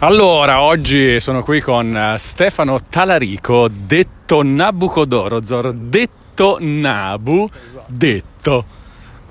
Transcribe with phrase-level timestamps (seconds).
[0.00, 7.48] Allora, oggi sono qui con eh, Stefano Talarico, detto Nabucodorozor, detto Nabu,
[7.86, 8.64] detto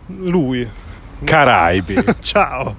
[0.07, 0.67] Lui.
[1.23, 1.95] Caraibi.
[2.21, 2.75] Ciao.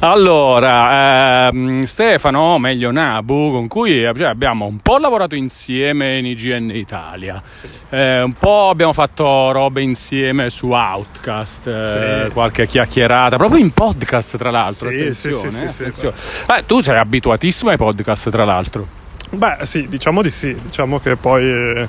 [0.00, 6.70] Allora, ehm, Stefano, meglio Nabu, con cui cioè, abbiamo un po' lavorato insieme in IGN
[6.70, 7.42] Italia,
[7.90, 12.32] eh, un po' abbiamo fatto robe insieme su Outcast, eh, Sì.
[12.32, 14.90] qualche chiacchierata, proprio in podcast tra l'altro.
[14.90, 16.14] Sì, attenzione, sì, sì, eh, sì, attenzione.
[16.58, 18.86] Eh, tu sei abituatissimo ai podcast tra l'altro.
[19.30, 20.54] Beh, sì, diciamo di sì.
[20.54, 21.88] Diciamo che poi eh,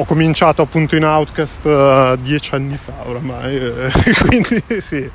[0.00, 3.56] ho cominciato appunto in Outcast eh, dieci anni fa oramai.
[3.56, 3.90] eh,
[4.26, 5.10] quindi sì.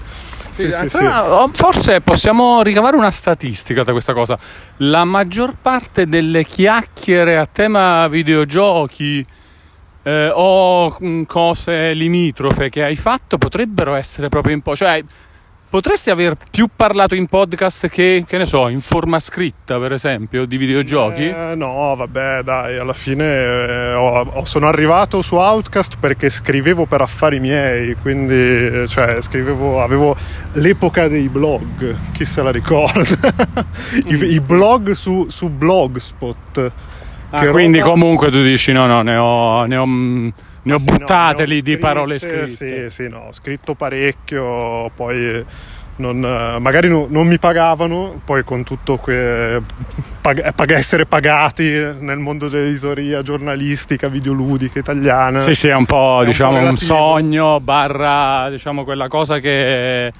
[0.54, 0.98] Sì, sì, sì.
[1.00, 4.38] Però, Forse possiamo ricavare una statistica da questa cosa.
[4.78, 9.26] La maggior parte delle chiacchiere a tema videogiochi
[10.04, 14.76] eh, o mh, cose limitrofe che hai fatto potrebbero essere proprio in po'.
[14.76, 15.04] Cioè,
[15.74, 20.46] potresti aver più parlato in podcast che, che ne so, in forma scritta, per esempio,
[20.46, 21.28] di videogiochi?
[21.28, 27.02] Eh, no, vabbè, dai, alla fine eh, ho- sono arrivato su Outcast perché scrivevo per
[27.02, 30.16] affari miei, quindi eh, cioè, scrivevo, avevo
[30.54, 33.02] l'epoca dei blog, chi se la ricorda?
[34.06, 36.72] I, i blog su, su Blogspot.
[37.32, 40.34] Ah, quindi roba- comunque tu dici no, no, ne ho, ne ho, mh,
[40.64, 42.90] ne ho Sì, no, buttate ne ho lì di parole scritte.
[42.90, 45.46] Sì, sì, no, ho scritto parecchio, poi eh,
[45.98, 49.62] non, eh, magari no- non mi pagavano, poi con tutto que-
[50.22, 51.70] pag- pag- essere pagati
[52.00, 55.40] nel mondo dell'editoria giornalistica, videoludica italiana.
[55.42, 59.40] Sì, sì, è un po' È un diciamo po' un, sogno barra diciamo quella cosa
[59.40, 60.12] che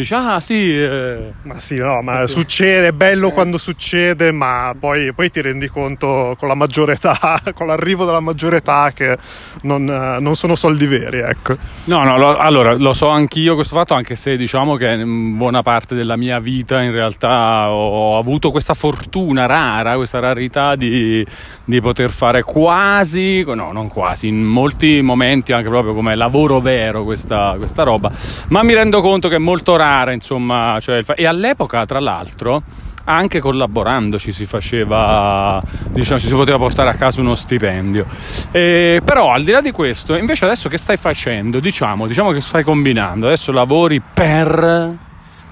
[0.00, 5.12] dici ah sì eh, Ma sì, no, ma succede, è bello quando succede, ma poi,
[5.12, 9.16] poi ti rendi conto con la maggiore età, con l'arrivo della maggiore età che
[9.62, 11.54] non, eh, non sono soldi veri, ecco.
[11.84, 15.62] no no lo- allora lo so anch'io questo fatto anche se diciamo che in buona
[15.62, 21.24] parte della mia vita in realtà ho avuto questa fortuna rara questa rarità di,
[21.64, 27.04] di poter fare quasi no non quasi in molti momenti anche proprio come lavoro vero
[27.04, 28.10] questa, questa roba
[28.48, 32.62] ma mi rendo conto che è molto rara insomma cioè e all'epoca tra l'altro
[33.04, 38.04] anche collaborandoci si faceva diciamo ci si poteva portare a casa uno stipendio.
[38.50, 41.58] Eh, però al di là di questo invece adesso che stai facendo?
[41.58, 43.26] Diciamo diciamo che stai combinando.
[43.26, 44.94] Adesso lavori per?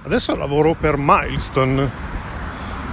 [0.05, 2.05] Adesso lavoro per Milestone.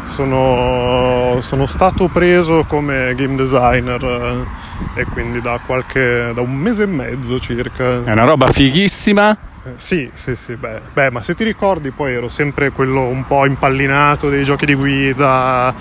[0.08, 6.84] Sono, sono stato preso come game designer eh, e quindi da qualche da un mese
[6.84, 8.04] e mezzo circa.
[8.04, 9.36] è una roba fighissima
[9.76, 13.46] Sì, sì, sì, beh, beh, ma se ti ricordi poi ero sempre quello un po'
[13.46, 15.74] impallinato dei giochi di guida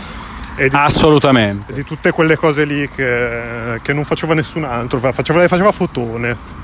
[0.55, 5.13] e di, assolutamente di tutte quelle cose lì che, che non faceva nessun altro, fa-
[5.13, 6.61] faceva, faceva fotone.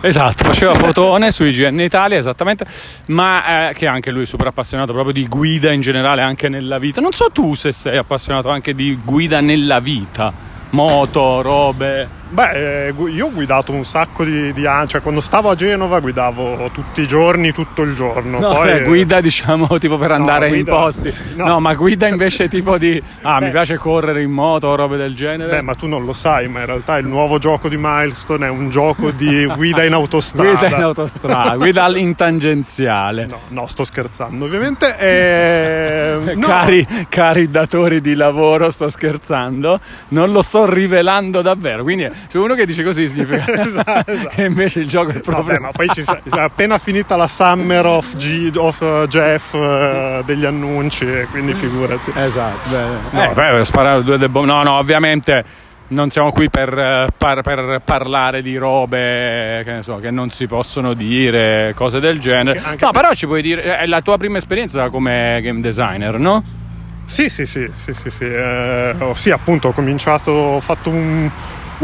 [0.00, 2.66] Esatto, faceva fotone su IGN Italia, esattamente,
[3.06, 6.78] ma eh, che anche lui è super appassionato proprio di guida in generale, anche nella
[6.78, 7.00] vita.
[7.00, 10.32] Non so tu se sei appassionato anche di guida nella vita,
[10.70, 12.22] moto, robe.
[12.34, 16.00] Beh, eh, io ho guidato un sacco di, di anni, cioè quando stavo a Genova
[16.00, 18.40] guidavo tutti i giorni, tutto il giorno.
[18.40, 21.08] No, Poi, beh, eh, guida diciamo tipo per andare guida- in posti.
[21.10, 21.44] sì, no.
[21.46, 21.60] no.
[21.60, 23.50] ma guida invece tipo di, ah mi Beh.
[23.52, 25.50] piace correre in moto o robe del genere.
[25.50, 28.50] Beh, ma tu non lo sai, ma in realtà il nuovo gioco di Milestone è
[28.50, 30.58] un gioco di guida in autostrada.
[30.58, 33.26] guida in autostrada, guida in tangenziale.
[33.26, 34.96] No, no, sto scherzando, ovviamente.
[34.98, 39.78] Eh, no, Cari, cari datori di lavoro, sto scherzando,
[40.08, 41.82] non lo sto rivelando davvero.
[41.84, 44.28] Quindi, se uno che dice così significa Esatto, esatto.
[44.34, 45.44] che invece il gioco è proprio.
[45.44, 49.54] Vabbè, ma poi ci sa- cioè, appena finita la Summer of, G, of eh, Jeff
[49.54, 52.12] eh, degli annunci, quindi figurati.
[52.14, 52.96] Esatto, bene.
[53.10, 53.30] No.
[53.30, 55.44] Eh, beh, sparare due del bom- No, no, ovviamente
[55.88, 60.30] non siamo qui per, eh, par- per parlare di robe che, ne so, che non
[60.30, 62.58] si possono dire, cose del genere.
[62.58, 65.60] Anche- anche no, per- però ci puoi dire, è la tua prima esperienza come game
[65.60, 66.42] designer, no?
[67.04, 71.30] Sì, sì, sì, sì, sì, sì, eh, oh, sì, appunto ho cominciato, ho fatto un,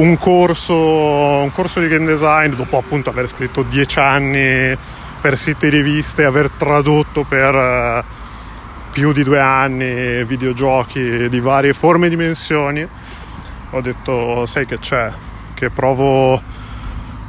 [0.00, 4.76] un corso, un corso di game design dopo appunto aver scritto dieci anni
[5.20, 8.04] per siti e riviste, aver tradotto per eh,
[8.90, 12.86] più di due anni videogiochi di varie forme e dimensioni.
[13.72, 15.12] Ho detto, sai che c'è,
[15.52, 16.40] che provo,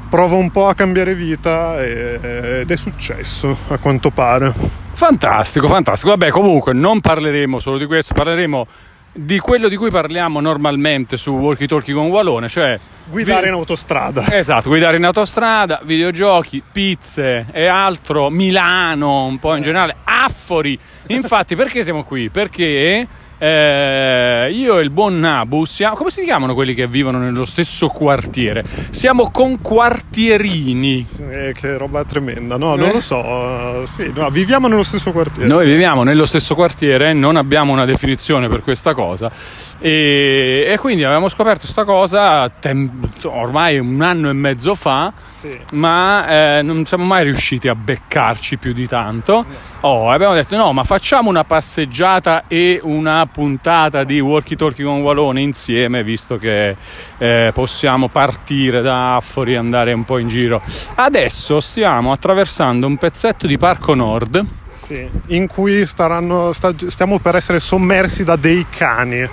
[0.10, 4.54] provo un po' a cambiare vita e- ed è successo a quanto pare.
[4.94, 6.12] Fantastico, fantastico.
[6.12, 8.66] Vabbè, comunque non parleremo solo di questo, parleremo
[9.14, 13.54] di quello di cui parliamo normalmente su Walkie Talkie con Walone, cioè Guidare vi- in
[13.54, 14.26] autostrada.
[14.32, 20.78] Esatto, guidare in autostrada, videogiochi, pizze e altro, Milano un po' in generale, affori.
[21.08, 22.30] Infatti, perché siamo qui?
[22.30, 23.06] Perché
[23.44, 27.88] eh, io e il buon Nabu siamo, come si chiamano quelli che vivono nello stesso
[27.88, 28.64] quartiere?
[28.92, 31.06] Siamo conquartierini.
[31.32, 33.84] Eh, che roba tremenda, no, non lo so.
[33.88, 35.48] Sì, no, viviamo nello stesso quartiere.
[35.48, 39.32] Noi viviamo nello stesso quartiere, non abbiamo una definizione per questa cosa
[39.80, 42.92] e, e quindi abbiamo scoperto questa cosa tem-
[43.24, 45.58] ormai un anno e mezzo fa, Sì.
[45.74, 49.44] ma eh, non siamo mai riusciti a beccarci più di tanto.
[49.82, 55.02] Oh, abbiamo detto no, ma facciamo una passeggiata e una puntata di Walkie Talkie con
[55.02, 56.76] Walone insieme, visto che
[57.18, 60.62] eh, possiamo partire da Affori e andare un po' in giro.
[60.96, 64.44] Adesso stiamo attraversando un pezzetto di Parco Nord.
[64.76, 69.28] Sì, in cui staranno, sta- stiamo per essere sommersi da dei cani.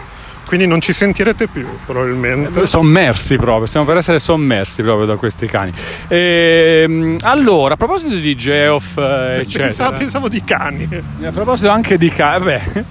[0.46, 2.64] Quindi non ci sentirete più, probabilmente.
[2.66, 5.72] Sommersi proprio, stiamo per essere sommersi proprio da questi cani.
[6.08, 10.88] Ehm, allora, a proposito di Geoff, eh, eccetera, Pensavo, pensavo di cani.
[11.22, 12.84] a proposito anche di cani, beh,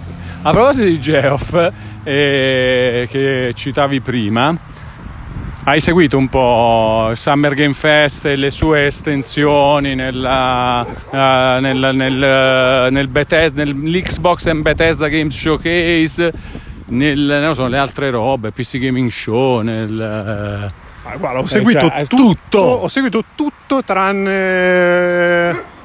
[0.47, 1.71] a proposito di Geoff,
[2.03, 4.57] eh, che citavi prima,
[5.65, 11.89] hai seguito un po' il Summer Game Fest e le sue estensioni nella, eh, nel,
[11.93, 16.31] nel, nel Bethesda, nell'Xbox and Bethesda Games Showcase,
[16.85, 19.91] nel, non so, le altre robe, PC Gaming Show, nel...
[19.91, 20.71] eh,
[21.09, 22.59] Ma guarda, ho seguito cioè, tutto, tutto.
[22.59, 25.75] Ho seguito tutto tranne.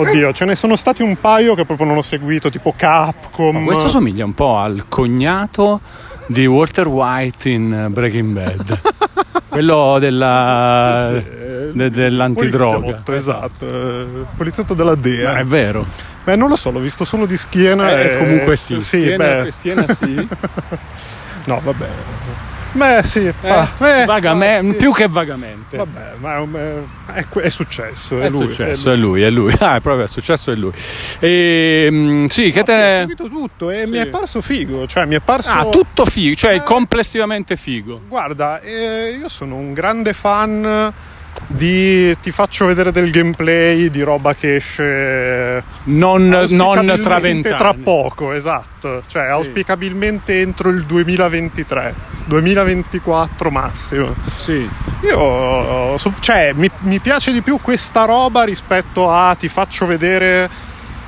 [0.00, 3.64] Oddio, ce ne sono stati un paio che proprio non ho seguito, tipo Capcom.
[3.64, 5.80] Questo somiglia un po' al cognato
[6.26, 8.80] di Walter White in Breaking Bad.
[9.48, 12.78] Quello della, Sì, sì, eh, de- dell'antidroga.
[12.78, 13.66] Poliziotto, esatto.
[13.66, 14.06] eh,
[14.36, 15.32] Poliziotto della DEA.
[15.32, 15.84] Ah, è vero.
[16.22, 17.90] Beh, non lo so, l'ho visto solo di schiena.
[17.98, 18.78] Eh, e- comunque sì.
[18.80, 19.50] Sì, Schiena- beh.
[19.52, 20.28] schiena sì.
[21.46, 21.86] No, vabbè.
[22.72, 23.20] Beh, sì.
[23.40, 24.76] Eh, ah, beh, vagamente, ah, sì.
[24.76, 25.76] più che vagamente.
[25.76, 28.20] Vabbè, ma è, un- è- è successo.
[28.20, 29.52] È, È lui, successo, è lui, è lui.
[29.58, 30.70] Ah, è proprio è successo, è lui.
[31.18, 32.96] E, mm, sì, che No, ho te ne...
[33.00, 34.02] seguito tutto e mi Sì.
[34.02, 34.86] è parso figo.
[34.86, 35.50] Cioè, mi è parso.
[35.50, 36.62] Ah, tutto figo, cioè Eh.
[36.62, 38.02] complessivamente figo.
[38.06, 40.92] Guarda, eh, io sono un grande fan
[41.46, 42.14] di.
[42.20, 45.62] Ti faccio vedere del gameplay di roba che esce.
[45.84, 47.56] Non, non auspicabilmente tra vent'anni.
[47.56, 49.02] tra poco, esatto.
[49.06, 51.94] Cioè, auspicabilmente entro il 2023,
[52.26, 54.14] 2024 massimo.
[54.36, 54.68] Sì.
[55.02, 60.50] Io, cioè, mi, mi piace di più questa roba rispetto a ti faccio vedere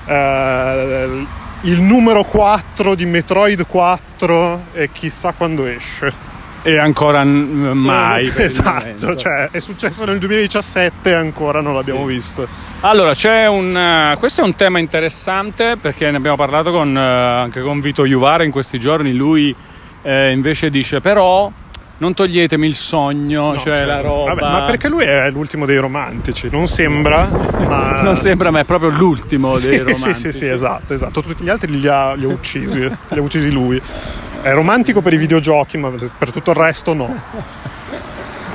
[0.07, 1.27] eh,
[1.63, 6.30] il numero 4 di Metroid 4 e chissà quando esce.
[6.63, 8.27] E ancora n- mai.
[8.29, 12.13] per il esatto, cioè è successo nel 2017 e ancora non l'abbiamo Sì.
[12.15, 12.47] visto.
[12.81, 13.75] Allora, c'è un.
[13.77, 18.05] eh, questo è un tema interessante perché ne abbiamo parlato con, eh, anche con Vito
[18.05, 19.15] Iuvara in questi giorni.
[19.15, 19.55] Lui
[20.03, 21.51] eh, invece dice: Però
[21.99, 24.35] non toglietemi il sogno, No, cioè cioè, la roba.
[24.35, 26.49] vabbè, ma perché lui è l'ultimo dei romantici?
[26.51, 27.27] Non sembra,
[27.69, 28.01] ma.
[28.05, 30.15] Non sembra, ma è proprio l'ultimo dei Sì, romantici.
[30.15, 31.23] sì, sì, sì, esatto, esatto.
[31.23, 33.81] Tutti gli altri li ha, li ha uccisi, li ha uccisi lui.
[34.43, 37.21] È romantico per i videogiochi, ma per tutto il resto no.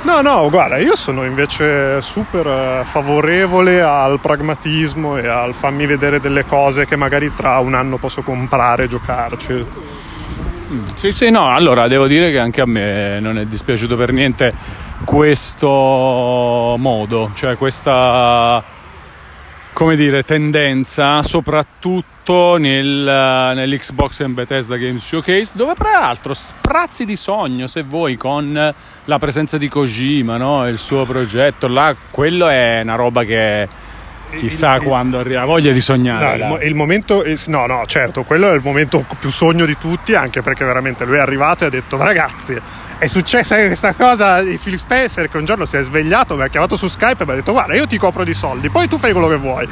[0.02, 6.20] No, no, guarda, io sono invece super eh, favorevole al pragmatismo e al farmi vedere
[6.20, 9.66] delle cose che magari tra un anno posso comprare e giocarci.
[10.94, 14.54] Sì, sì, no, allora devo dire che anche a me non è dispiaciuto per niente
[15.04, 18.62] questo modo, cioè questa,
[19.76, 22.86] come dire, tendenza, soprattutto nel,
[23.54, 28.74] nell'Xbox and Bethesda Games Showcase, dove tra l'altro sprazzi di sogno, se vuoi, con
[29.04, 30.66] la presenza di Kojima, no?
[30.66, 33.68] il suo progetto, là, quello è una roba che
[34.34, 36.32] chissà Il- il- quando arriva, voglia di No, sognare.
[36.34, 36.48] il, dai.
[36.48, 40.42] mo- il momento, no, no, certo, quello è il momento più sogno di tutti, anche
[40.42, 42.56] perché veramente lui è arrivato e ha detto: Ragazzi,
[42.98, 46.48] è successa questa cosa di Phil Spencer che un giorno si è svegliato, mi ha
[46.48, 48.98] chiamato su Skype e mi ha detto: Guarda, io ti copro di soldi, poi tu
[48.98, 49.68] fai quello che vuoi.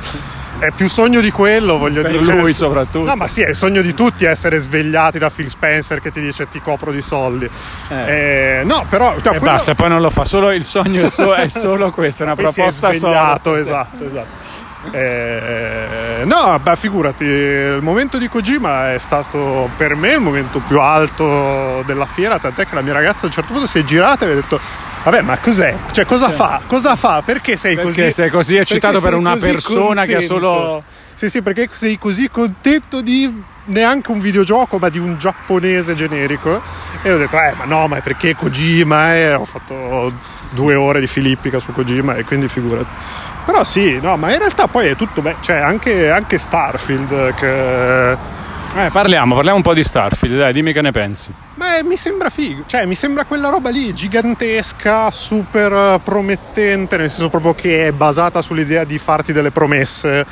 [0.59, 2.37] È più sogno di quello, voglio Per dire.
[2.37, 3.05] lui soprattutto.
[3.05, 6.21] No, ma sì, è il sogno di tutti essere svegliati da Phil Spencer che ti
[6.21, 7.49] dice ti copro di soldi.
[7.89, 8.59] Eh.
[8.61, 9.11] Eh, no, però.
[9.11, 11.91] no, E quello- basta, poi non lo fa, solo il sogno è, so- è solo
[11.91, 13.59] questo, è una proposta svegliato, sola.
[13.61, 14.73] esatto, esatto.
[14.91, 20.79] Eh, no, beh, figurati, il momento di Kojima è stato per me il momento più
[20.81, 24.25] alto della fiera, tant'è che la mia ragazza a un certo punto si è girata
[24.25, 24.61] e mi ha detto
[25.05, 25.75] Vabbè, ma cos'è?
[25.91, 26.63] Cioè, cosa fa?
[26.67, 27.21] Cosa fa?
[27.23, 28.13] Perché sei Perché così?
[28.13, 30.35] sei così eccitato perché per una persona che ha contento?
[30.47, 35.95] solo- Sì, sì, perché sei così contento di neanche un videogioco, ma di un giapponese
[35.95, 36.61] generico.
[37.03, 39.15] E ho detto, eh, ma no, ma perché Kojima?
[39.15, 40.13] E ho fatto
[40.51, 42.87] due ore di filippica su Kojima e quindi figurati.
[43.45, 45.37] Però sì, no, ma in realtà poi è tutto bene.
[45.41, 48.13] Cioè, anche, anche Starfield che...
[48.77, 51.33] Eh, parliamo, parliamo un po' di Starfield, dai, dimmi che ne pensi.
[51.57, 57.09] Ma mi sembra figo, cioè mi sembra quella roba lì gigantesca, super eh, promettente, nel
[57.09, 60.27] senso proprio che è basata sull'idea di farti delle promesse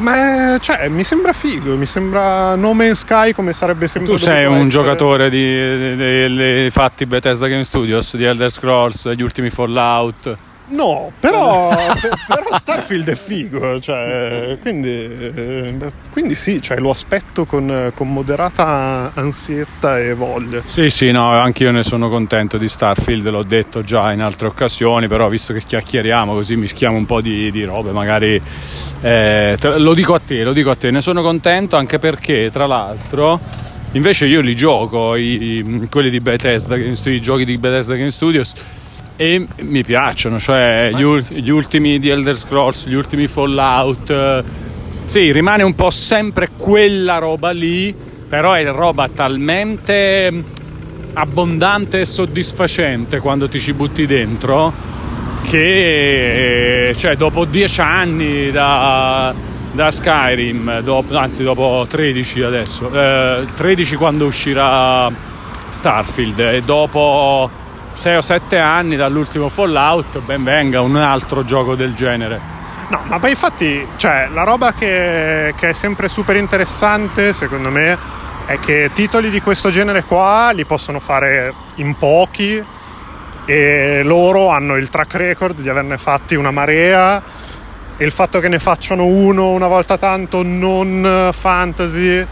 [0.00, 4.44] Ma cioè, mi sembra figo, mi sembra No Man's Sky come sarebbe sempre Tu sei
[4.46, 4.68] un essere.
[4.68, 10.36] giocatore di, di- dei fatti Bethesda Game Studios, di Elder Scrolls, gli ultimi Fallout.
[10.66, 11.68] No, però,
[12.26, 15.76] però Starfield è figo, cioè, quindi, eh,
[16.10, 20.62] quindi sì, cioè, lo aspetto con, con moderata ansietta e voglia.
[20.64, 24.48] Sì, sì, no, anche io ne sono contento di Starfield, l'ho detto già in altre
[24.48, 28.40] occasioni, però visto che chiacchieriamo così mischiamo un po' di, di robe, magari
[29.02, 32.50] eh, te- lo dico a te, lo dico a te, ne sono contento anche perché
[32.50, 33.38] tra l'altro
[33.92, 38.54] invece io li gioco, i- i- quelli di Bethesda, i giochi di Bethesda Game Studios
[39.16, 44.42] e mi piacciono, cioè gli, ul- gli ultimi di Elder Scrolls, gli ultimi Fallout, eh,
[45.06, 47.94] sì, rimane un po' sempre quella roba lì,
[48.28, 50.42] però è roba talmente
[51.14, 54.72] abbondante e soddisfacente quando ti ci butti dentro
[55.48, 59.32] che cioè, dopo dieci anni da,
[59.70, 65.08] da Skyrim, dopo- anzi dopo 13 adesso, eh, 13 quando uscirà
[65.68, 67.50] Starfield e dopo
[67.94, 72.40] 6 o 7 anni dall'ultimo Fallout, ben venga un altro gioco del genere.
[72.88, 77.96] No, ma poi infatti, cioè, la roba che, che è sempre super interessante, secondo me,
[78.46, 82.62] è che titoli di questo genere qua li possono fare in pochi
[83.46, 87.22] e loro hanno il track record di averne fatti una marea
[87.96, 92.26] e il fatto che ne facciano uno una volta tanto non fantasy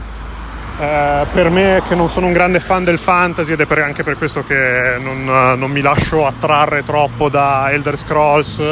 [0.78, 4.02] eh, per me che non sono un grande fan del fantasy ed è per- anche
[4.02, 8.62] per questo che non, non mi lascio attrarre troppo da Elder Scrolls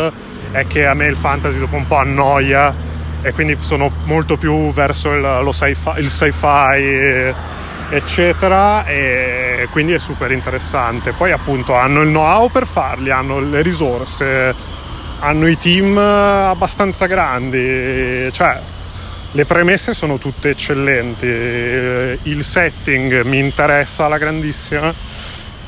[0.52, 2.75] è che a me il fantasy dopo un po' annoia
[3.23, 7.35] e quindi sono molto più verso il, lo sci-fi, il sci-fi eh,
[7.90, 11.12] eccetera e quindi è super interessante.
[11.12, 14.54] Poi appunto hanno il know-how per farli hanno le risorse
[15.21, 18.59] hanno i team abbastanza grandi cioè
[19.32, 24.92] le premesse sono tutte eccellenti, eh, il setting mi interessa alla grandissima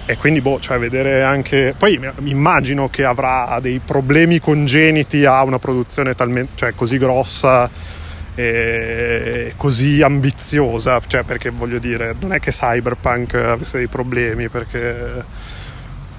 [0.04, 1.74] e quindi boh, cioè vedere anche...
[1.78, 7.70] Poi immagino che avrà dei problemi congeniti a una produzione talmente, cioè così grossa
[8.34, 15.24] e così ambiziosa, cioè perché voglio dire, non è che Cyberpunk avesse dei problemi perché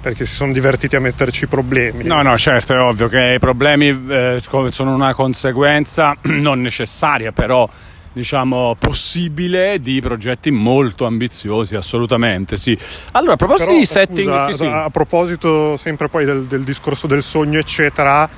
[0.04, 2.04] perché si sono divertiti a metterci problemi.
[2.04, 7.68] No, no, certo, è ovvio che i problemi eh, sono una conseguenza non necessaria, però
[8.12, 12.78] diciamo possibile di progetti molto ambiziosi, assolutamente sì.
[13.14, 14.66] Allora, a proposito Però, di setting, scusa, sì, sì.
[14.66, 18.30] a proposito sempre poi del, del discorso del sogno, eccetera,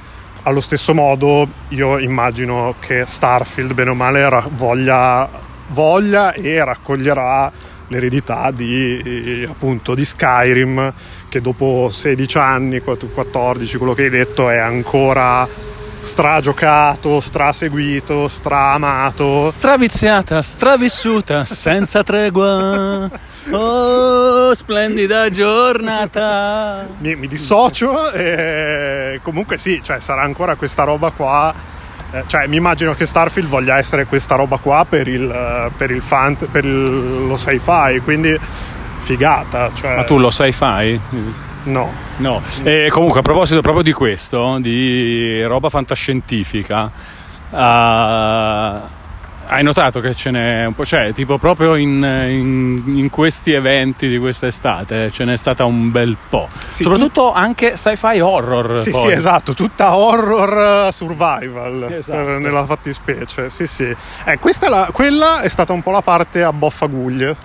[0.44, 5.28] allo stesso modo io immagino che Starfield, bene o male, ra- voglia,
[5.70, 7.52] voglia e raccoglierà
[7.88, 10.94] l'eredità di, appunto, di Skyrim,
[11.36, 15.46] che dopo 16 anni, 14, quello che hai detto, è ancora
[16.00, 19.52] stragiocato, straseguito, straamato.
[19.52, 23.10] straviziata, stravissuta, senza tregua.
[23.52, 26.88] Oh, splendida giornata.
[26.98, 31.54] mi, mi dissocio e comunque sì, cioè sarà ancora questa roba qua.
[32.12, 36.02] eh, Cioè, mi immagino che Starfield voglia essere questa roba qua per il, per il
[36.02, 38.36] fan, per il- lo sci-fi, quindi
[39.06, 39.70] figata.
[39.74, 41.00] Cioè, Ma tu lo sai fai?
[41.66, 41.92] No.
[42.18, 46.90] No, e comunque a proposito proprio di questo, di roba fantascientifica,
[47.52, 48.82] ah,
[49.48, 54.08] hai notato che ce n'è un po', cioè tipo proprio in, in- in questi eventi
[54.08, 58.78] di quest'estate ce n'è stata un bel po', Sì, soprattutto anche sci-fi horror.
[58.78, 59.02] Sì, poi.
[59.02, 62.24] sì, esatto, tutta horror eh, survival Esatto.
[62.24, 63.50] per- nella fattispecie.
[63.50, 63.96] Sì, sì.
[64.26, 67.36] Eh, la- quella è stata un po' la parte a boffaguglie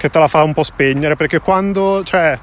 [0.00, 2.38] che te la fa un po' spegnere perché quando, cioè,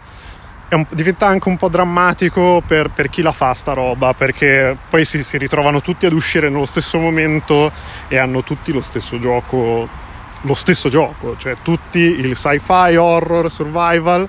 [0.70, 5.06] un- diventa anche un po' drammatico per, per chi la fa sta roba perché poi
[5.06, 7.72] si, si ritrovano tutti ad uscire nello stesso momento
[8.10, 9.88] e hanno tutti lo stesso gioco
[10.42, 14.28] lo stesso gioco cioè tutti il sci-fi horror survival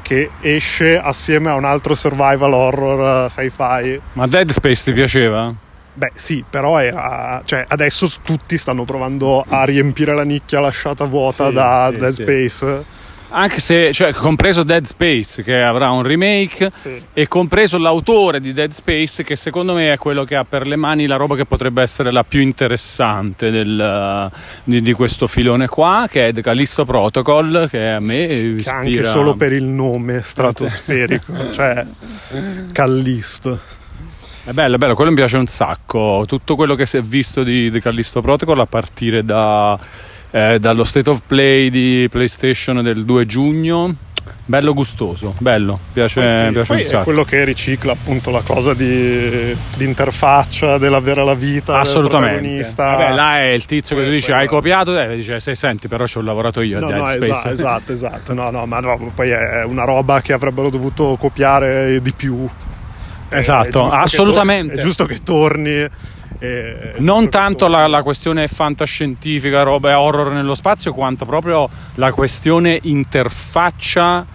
[0.00, 5.52] che esce assieme a un altro survival horror eh, sci-fi Ma Dead Space ti piaceva?
[5.94, 7.42] Beh, sì, però era.
[7.44, 12.12] Cioè, adesso tutti stanno provando a riempire la nicchia lasciata vuota Sì, da sì, Dead
[12.12, 12.22] sì.
[12.22, 13.00] Space.
[13.34, 16.70] Anche se, cioè, compreso Dead Space che avrà un remake
[17.14, 20.76] e compreso l'autore di Dead Space che secondo me è quello che ha per le
[20.76, 24.30] mani la roba che potrebbe essere la più interessante del,
[24.64, 28.76] di, di questo filone qua che è The Callisto Protocol che a me Che ispira
[28.76, 31.86] anche solo per il nome stratosferico, cioè
[32.72, 33.58] Callisto.
[34.44, 37.42] È bello, è bello, quello mi piace un sacco tutto quello che si è visto
[37.42, 39.78] di The Callisto Protocol a partire da,
[40.30, 43.94] eh, dallo State of Play di PlayStation del 2 giugno
[44.44, 47.04] bello gustoso, bello, piace, Poi sì, piace poi un è sacco.
[47.04, 52.62] quello che ricicla appunto la cosa di, di interfaccia, dell'avere la vita Assolutamente.
[52.76, 55.54] Vabbè, là è il tizio che tu Poi- dici poi hai copiato, e dice se
[55.56, 57.48] senti però ci ho lavorato io No, a Dead no, Space.
[57.48, 58.34] esatto, esatto, esatto.
[58.34, 62.48] No, no, ma no, poi è una roba che avrebbero dovuto copiare di più.
[63.38, 64.74] Esatto, è che assolutamente.
[64.74, 65.70] tor- è giusto che torni.
[66.38, 72.12] e- Non che tanto la, la questione fantascientifica, roba horror nello spazio, quanto proprio la
[72.12, 74.26] questione interfaccia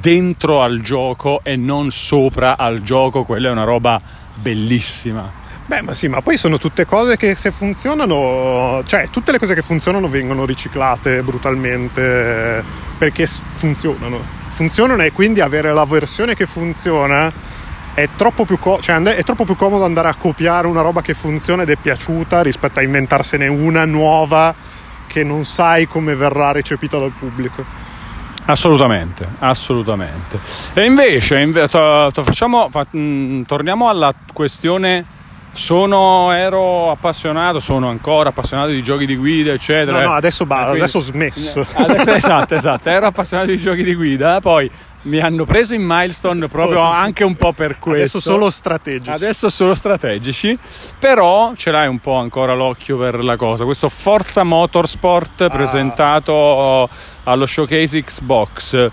[0.00, 3.24] dentro al gioco e non sopra al gioco.
[3.24, 4.00] Quella è una roba
[4.34, 5.42] bellissima.
[5.66, 9.54] Beh, ma sì, ma poi sono tutte cose che se funzionano, cioè tutte le cose
[9.54, 12.62] che funzionano vengono riciclate brutalmente eh,
[12.98, 14.20] perché funzionano.
[14.50, 17.32] Funzionano e quindi avere la versione che funziona
[17.94, 21.14] è troppo, più co- cioè, è troppo più comodo andare a copiare una roba che
[21.14, 24.54] funziona ed è piaciuta rispetto a inventarsene una nuova
[25.06, 27.64] che non sai come verrà recepita dal pubblico.
[28.46, 30.38] Assolutamente, assolutamente.
[30.74, 35.04] E invece, inve- to- to- facciamo, fa- mh, torniamo alla questione.
[35.54, 40.00] Sono, ero appassionato, sono ancora appassionato di giochi di guida, eccetera.
[40.00, 41.66] No, no, adesso, ba- E quindi- adesso ho smesso.
[41.74, 42.88] Adesso- esatto, esatto.
[42.88, 44.68] Ero appassionato di giochi di guida, poi
[45.02, 48.16] mi hanno preso in milestone proprio Oh, anche un po' per questo.
[48.18, 49.10] Adesso solo strategici.
[49.10, 50.58] Adesso solo strategici,
[50.98, 53.64] però ce l'hai un po' ancora l'occhio per la cosa.
[53.64, 55.48] Questo Forza Motorsport Ah.
[55.50, 56.88] presentato
[57.24, 58.90] allo showcase Xbox.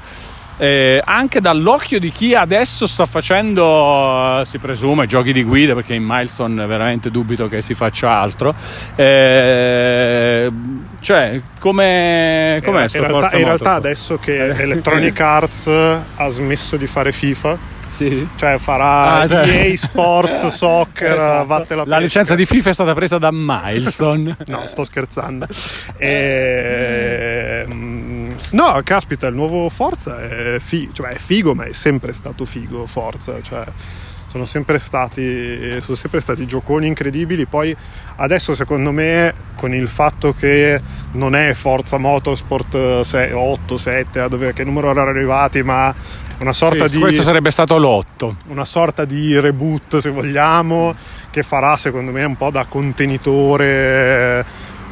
[0.62, 5.96] Eh, anche dall'occhio di chi adesso sta facendo, eh, si presume, giochi di guida, perché
[5.96, 8.54] in Milestone veramente dubito che si faccia altro.
[8.96, 10.52] Eh,
[11.02, 17.12] cioè, come com'è in, realtà, in realtà adesso che Electronic Arts ha smesso di fare
[17.12, 18.28] FIFA, Sì.
[18.36, 21.46] cioè farà Ah, EA Sports, Soccer, Esatto.
[21.48, 24.38] vatte la licenza di FIFA è stata presa da Milestone.
[24.46, 25.48] No, sto scherzando.
[25.98, 28.01] Ehm,
[28.52, 32.86] no, caspita, il nuovo Forza è figo, cioè è figo, ma è sempre stato figo
[32.86, 33.64] Forza, cioè
[34.28, 37.76] sono sempre stati sono sempre stati gioconi incredibili, poi
[38.18, 40.82] adesso secondo me con il fatto che
[41.14, 45.94] non è Forza Motorsport 6, 8, 7, a dove che numero erano arrivati, ma
[46.40, 48.36] una sorta Sì, di Questo sarebbe stato l'otto.
[48.48, 50.94] una sorta di reboot se vogliamo
[51.30, 54.46] che farà secondo me un po' da contenitore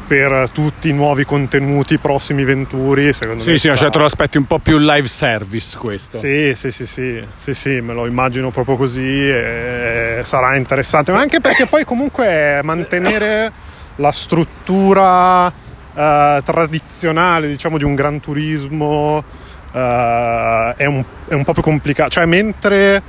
[0.10, 4.06] per tutti i nuovi contenuti prossimi venturi secondo Sì, me sì, sarà- cioè te lo
[4.06, 6.18] aspetti un po' più live service questo.
[6.18, 11.20] sì, sì, sì, sì, sì, sì, me lo immagino proprio così e sarà interessante, ma
[11.20, 13.51] anche perché poi comunque mantenere
[13.98, 19.24] la struttura eh, tradizionale, diciamo, di un Gran Turismo
[19.72, 23.01] eh, è, un, è un po' più complicato, cioè mentre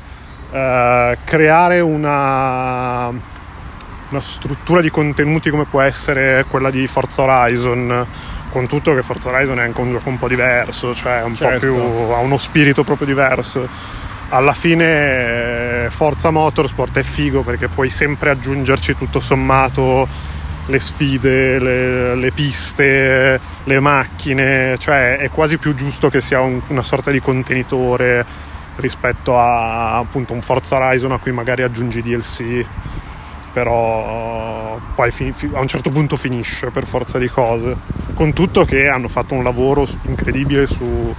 [0.52, 3.10] eh, creare una,
[4.10, 8.06] una struttura di contenuti come può essere quella di Forza Horizon,
[8.50, 11.54] con tutto che Forza Horizon è anche un gioco un po' diverso, cioè un Certo.
[11.54, 13.68] po' più ha uno spirito proprio diverso.
[14.30, 20.06] Alla fine eh, Forza Motorsport è figo perché puoi sempre aggiungerci tutto sommato
[20.66, 26.60] le sfide, le, le piste, le macchine, cioè è quasi più giusto che sia un-
[26.68, 28.24] una sorta di contenitore
[28.76, 32.64] rispetto a appunto un Forza Horizon a cui magari aggiungi DLC
[33.52, 35.12] però poi
[35.52, 37.76] a un certo punto finisce per forza di cose.
[38.14, 41.14] Con tutto che hanno fatto un lavoro incredibile su-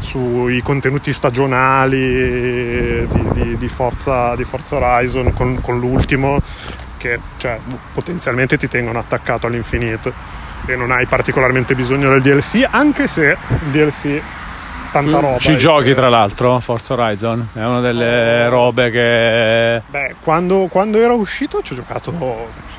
[0.00, 6.40] sui contenuti stagionali di, di- di Forza, di Forza Horizon con, con l'ultimo
[6.96, 7.58] che cioè,
[7.92, 10.12] potenzialmente ti tengono attaccato all'infinito.
[10.66, 14.20] E non hai particolarmente bisogno del DLC anche se il DLC
[14.90, 17.48] tanta roba Ci e- giochi tra l'altro Forza Horizon?
[17.52, 19.82] È una delle robe che...
[19.88, 22.12] Beh, quando, quando era uscito ci ho giocato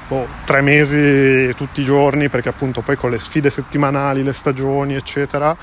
[0.08, 4.96] boh, tre mesi tutti i giorni perché appunto poi con le sfide settimanali, le stagioni
[4.96, 5.56] eccetera,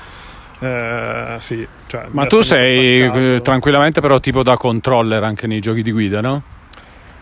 [0.59, 1.67] eh, sì.
[1.87, 6.21] Cioè, Ma tu sei eh, tranquillamente però tipo da controller anche nei giochi di guida,
[6.21, 6.41] no?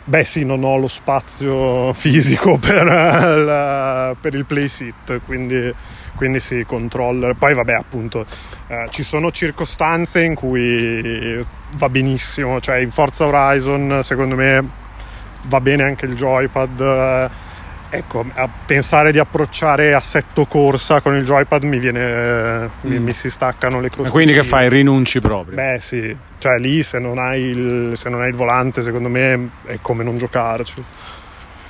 [0.06, 5.74] Beh sì, non ho lo spazio fisico per, il- per il play sit, quindi,
[6.24, 7.34] quindi sì, controller.
[7.36, 8.26] Poi vabbè appunto
[8.68, 14.66] eh, ci sono circostanze in cui va benissimo, cioè in Forza Horizon secondo me
[15.48, 16.80] va bene anche il joypad.
[16.80, 17.30] eh,
[17.98, 23.04] ecco, a pensare di approcciare assetto corsa con il joypad mi viene mi, Mm.
[23.04, 24.10] mi si staccano le E crosticine.
[24.12, 24.70] quindi che fai?
[24.70, 25.56] Rinunci proprio?
[25.56, 29.50] Beh sì, cioè lì se non hai il, se non hai il volante secondo me
[29.66, 30.84] è come non giocarci.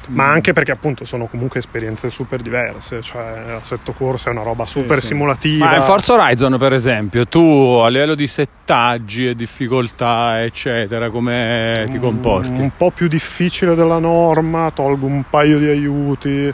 [0.09, 4.65] Ma anche perché appunto sono comunque esperienze super diverse, cioè l'assetto corsa è una roba
[4.65, 5.07] super sì.
[5.07, 5.65] simulativa.
[5.65, 11.85] Ma in Forza Horizon per esempio tu a livello di settaggi e difficoltà eccetera come
[11.89, 12.59] ti comporti?
[12.59, 16.53] Un po' più difficile della norma, tolgo un paio di aiuti,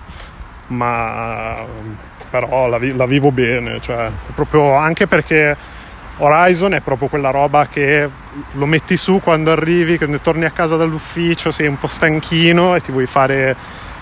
[0.68, 1.66] ma
[2.30, 5.58] però la, vi- la vivo bene, cioè proprio anche perché
[6.20, 8.10] Horizon è proprio quella roba che
[8.54, 12.82] lo metti su quando arrivi, quando torni a casa dall'ufficio, sei un po' stanchino e
[12.82, 13.56] ti vuoi fare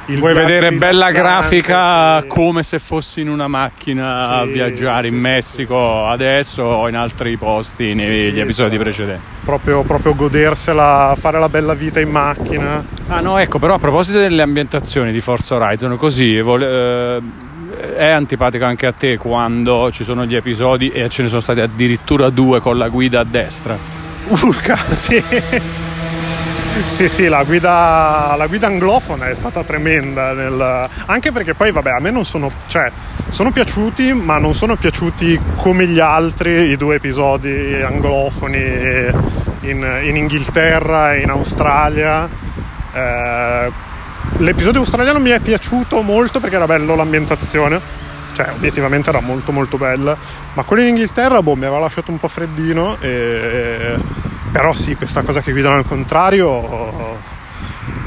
[0.09, 2.27] il Vuoi vedere bella grafica sì.
[2.27, 6.95] come se fossi in una macchina a Sì, viaggiare sì, in Messico adesso o in
[6.95, 8.83] altri posti negli episodi cioè.
[8.83, 9.21] precedenti.
[9.43, 12.83] Proprio, proprio godersela, fare la bella vita in macchina.
[13.07, 17.21] Ah no, ecco, però a proposito delle ambientazioni di Forza Horizon, così eh,
[17.95, 21.59] è antipatico anche a te quando ci sono gli episodi e ce ne sono stati
[21.61, 23.77] addirittura due con la guida a destra.
[24.27, 25.23] Urca, sì.
[26.85, 30.31] Sì, sì, la guida, la guida anglofona è stata tremenda.
[30.33, 32.49] nel- Anche perché poi, vabbè, a me non sono.
[32.67, 32.91] cioè,
[33.29, 38.57] sono piaciuti, ma non sono piaciuti come gli altri i due episodi anglofoni
[39.61, 42.29] in, in Inghilterra e in Australia.
[42.93, 43.71] Eh,
[44.37, 48.05] l'episodio australiano mi è piaciuto molto perché era bello l'ambientazione.
[48.33, 50.15] Cioè, obiettivamente era molto molto bella.
[50.53, 52.97] Ma quello in Inghilterra, boh, mi aveva lasciato un po' freddino.
[52.99, 53.95] E...
[54.51, 57.17] Però sì, questa cosa che guidano al contrario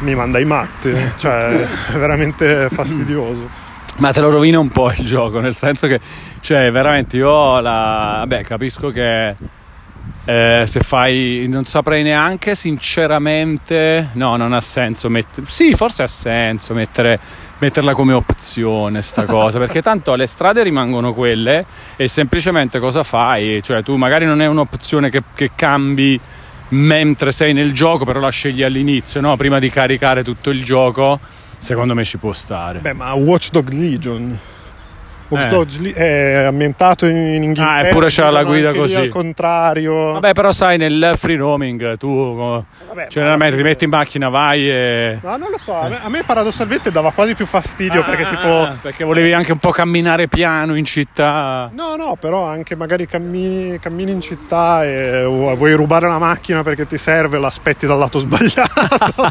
[0.00, 0.94] mi manda i matti.
[1.16, 1.60] Cioè,
[1.92, 3.48] è veramente fastidioso.
[3.96, 6.00] Ma te lo rovina un po' il gioco, nel senso che,
[6.40, 8.18] cioè, veramente io la.
[8.20, 9.34] Vabbè, capisco che
[10.24, 11.46] eh, se fai.
[11.48, 14.10] Non saprei neanche, sinceramente.
[14.12, 15.08] No, non ha senso.
[15.08, 15.42] Met...
[15.44, 17.18] Sì, forse ha senso mettere,
[17.58, 21.64] metterla come opzione, sta cosa, perché tanto le strade rimangono quelle
[21.96, 23.62] e semplicemente cosa fai?
[23.62, 26.20] Cioè, tu magari non è un'opzione che, che cambi
[26.70, 29.36] mentre sei nel gioco, però la scegli all'inizio, no?
[29.36, 31.18] Prima di caricare tutto il gioco.
[31.58, 32.78] Secondo me ci può stare.
[32.78, 34.38] Beh, ma Watch Dog Legion.
[35.30, 35.92] Watch Eh.
[35.94, 37.70] È ambientato in, in Inghilterra.
[37.76, 38.96] Ah, eppure c'ha la guida così.
[38.96, 40.12] Al contrario.
[40.12, 44.68] Vabbè, però sai, nel free roaming tu Vabbè, generalmente ma- ti metti in macchina, vai
[44.68, 45.18] e.
[45.22, 48.28] No, non lo so, a me, a me paradossalmente dava quasi più fastidio perché Ah,
[48.28, 48.68] tipo...
[48.82, 51.70] perché volevi anche un po' camminare piano in città.
[51.72, 56.86] No, no, però anche magari cammini, cammini in città e vuoi rubare la macchina perché
[56.86, 59.28] ti serve, l'aspetti dal lato sbagliato.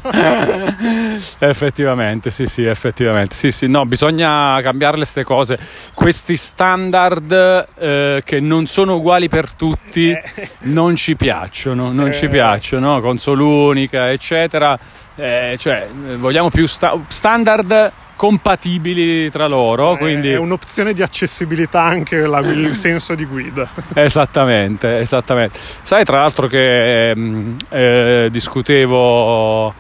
[1.40, 3.36] effettivamente, sì, sì, effettivamente.
[3.36, 5.58] Sì, sì, no, bisogna cambiarle queste cose.
[5.94, 10.14] Questi standard eh, che non sono uguali per tutti
[10.62, 12.30] non ci piacciono, non ci Eh.
[12.30, 14.78] piacciono, console unica, eccetera.
[15.16, 21.82] Eh, cioè, eh, vogliamo più sta- standard compatibili tra loro, quindi È un'opzione di accessibilità
[21.84, 23.70] anche la- il senso di guida.
[23.94, 25.60] Esattamente, esattamente.
[25.82, 29.74] Sai tra l'altro che ehm, eh, discutevo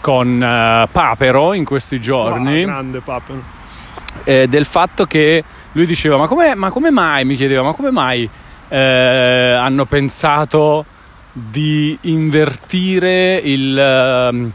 [0.00, 3.42] con eh, Papero in questi giorni No, grande Papen.
[4.24, 7.90] Eh, del fatto che lui diceva ma come, ma come mai, mi chiedeva, ma come
[7.90, 8.28] mai
[8.68, 10.84] eh, hanno pensato
[11.32, 14.52] di invertire il, ehm,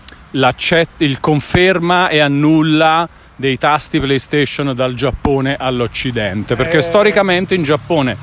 [0.98, 6.56] il conferma e annulla dei tasti PlayStation dal Giappone all'Occidente?
[6.56, 6.82] Perché Eh.
[6.82, 8.16] storicamente in Giappone,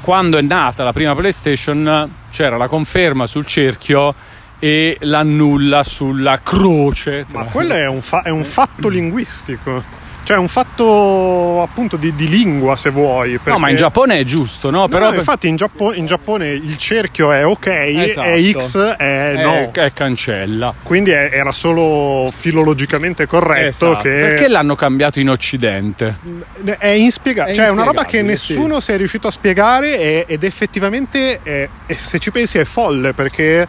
[0.00, 4.14] quando è nata la prima PlayStation, c'era la conferma sul cerchio
[4.58, 7.26] e l'annulla sulla croce.
[7.32, 10.04] Ma quello è un, fa- è un fatto linguistico.
[10.26, 13.34] Cioè è un fatto appunto di, di lingua se vuoi.
[13.34, 14.80] No, perché- ma in Giappone è giusto, no?
[14.80, 18.26] No, Però per- infatti in Giappone, in Giappone il cerchio è ok Esatto.
[18.28, 19.52] e X è no.
[19.52, 20.74] è, è cancella.
[20.82, 24.02] Quindi è- era solo filologicamente corretto Esatto.
[24.02, 26.16] che Perché l'hanno cambiato in Occidente?
[26.78, 27.52] è inspiegabile.
[27.52, 31.38] È Cioè è una roba che nessuno si è riuscito a spiegare e- ed effettivamente
[31.40, 33.64] è- se ci pensi è folle perché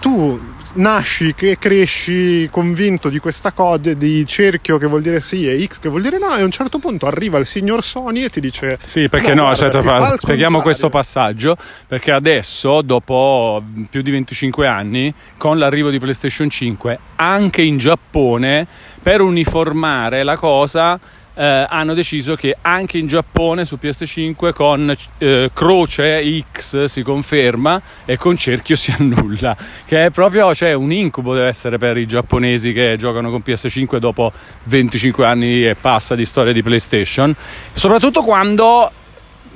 [0.00, 5.64] tu nasci che cresci convinto di questa cosa di cerchio che vuol dire sì e
[5.66, 8.28] X che vuol dire no e a un certo punto arriva il signor Sony e
[8.30, 11.56] ti dice Sì, perché no, guarda, aspetta, spieghiamo questo passaggio,
[11.86, 18.66] perché adesso, dopo più di 25 anni, con l'arrivo di PlayStation 5, anche in Giappone,
[19.02, 20.98] per uniformare la cosa,
[21.36, 27.80] eh, hanno deciso che anche in Giappone su PS5 con eh, croce X si conferma
[28.04, 32.06] e con cerchio si annulla, che è proprio cioè, un incubo deve essere per i
[32.06, 34.32] giapponesi che giocano con PS5 dopo
[34.64, 37.34] 25 anni e passa di storia di PlayStation,
[37.72, 38.90] soprattutto quando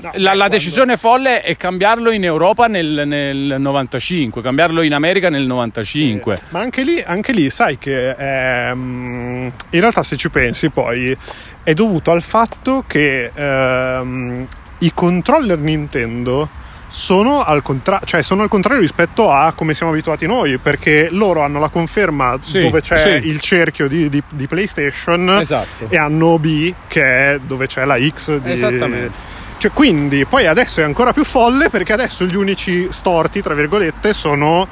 [0.02, 4.94] No, la, eh, la decisione folle è cambiarlo in Europa nel, nel 95, cambiarlo in
[4.94, 6.40] America nel 95.
[6.50, 8.10] Ma anche lì, anche lì sai che
[8.70, 11.16] ehm, in realtà se ci pensi poi
[11.62, 14.46] è dovuto al fatto che ehm,
[14.78, 16.48] i controller Nintendo
[16.88, 21.42] sono al, contra- cioè sono al contrario rispetto a come siamo abituati noi perché loro
[21.42, 23.28] hanno la conferma Sì, dove c'è sì.
[23.28, 25.86] il cerchio di, di- di PlayStation Esatto.
[25.88, 27.02] e hanno B che
[27.34, 28.50] è dove c'è la X di...
[28.52, 29.38] Esattamente.
[29.60, 34.14] Cioè, quindi poi adesso è ancora più folle perché adesso gli unici storti, tra virgolette,
[34.14, 34.66] sono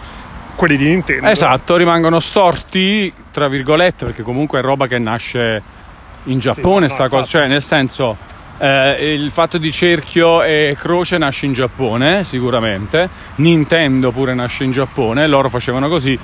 [0.55, 1.29] quelli di Nintendo.
[1.29, 5.62] Esatto, rimangono storti, tra virgolette, perché comunque è roba che nasce
[6.24, 8.16] in Giappone, no, sta cosa, cioè nel senso
[8.61, 13.09] Eh, il fatto di cerchio e croce nasce in Giappone, sicuramente.
[13.37, 16.18] Nintendo pure nasce in Giappone, loro facevano così.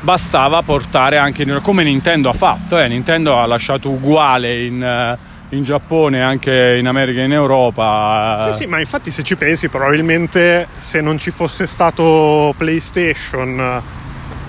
[0.00, 2.88] Bastava portare anche come Nintendo ha fatto, eh.
[2.88, 5.18] Nintendo ha lasciato uguale in, eh,
[5.50, 8.50] in Giappone, anche in America e in Europa.
[8.50, 13.82] Sì, sì, ma infatti se ci pensi, probabilmente se non ci fosse stato PlayStation,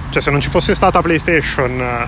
[0.10, 2.08] cioè se non ci fosse stata PlayStation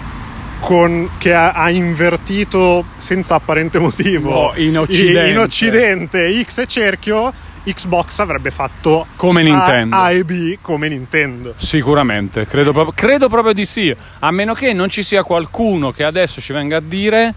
[0.59, 5.29] con, che ha, ha, invertito senza apparente motivo no, in, Occidente.
[5.29, 7.31] in Occidente X e cerchio
[7.63, 9.95] Xbox avrebbe fatto come Nintendo.
[9.95, 11.53] A, A, e B come Nintendo.
[11.57, 13.95] Sicuramente, credo proprio, credo proprio di sì.
[14.19, 17.33] A meno che non ci sia qualcuno che adesso ci venga a dire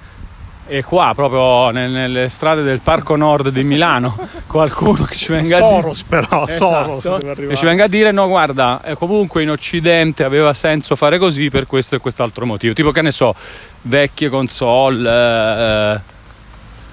[0.67, 6.01] e qua proprio nelle strade del Parco Nord di Milano qualcuno che ci venga Soros
[6.01, 7.01] a dire però esatto.
[7.01, 11.19] Soros che ci venga a dire no guarda eh, comunque in occidente aveva senso fare
[11.19, 13.35] così per questo e quest'altro motivo tipo che ne so
[13.83, 16.01] vecchie console eh,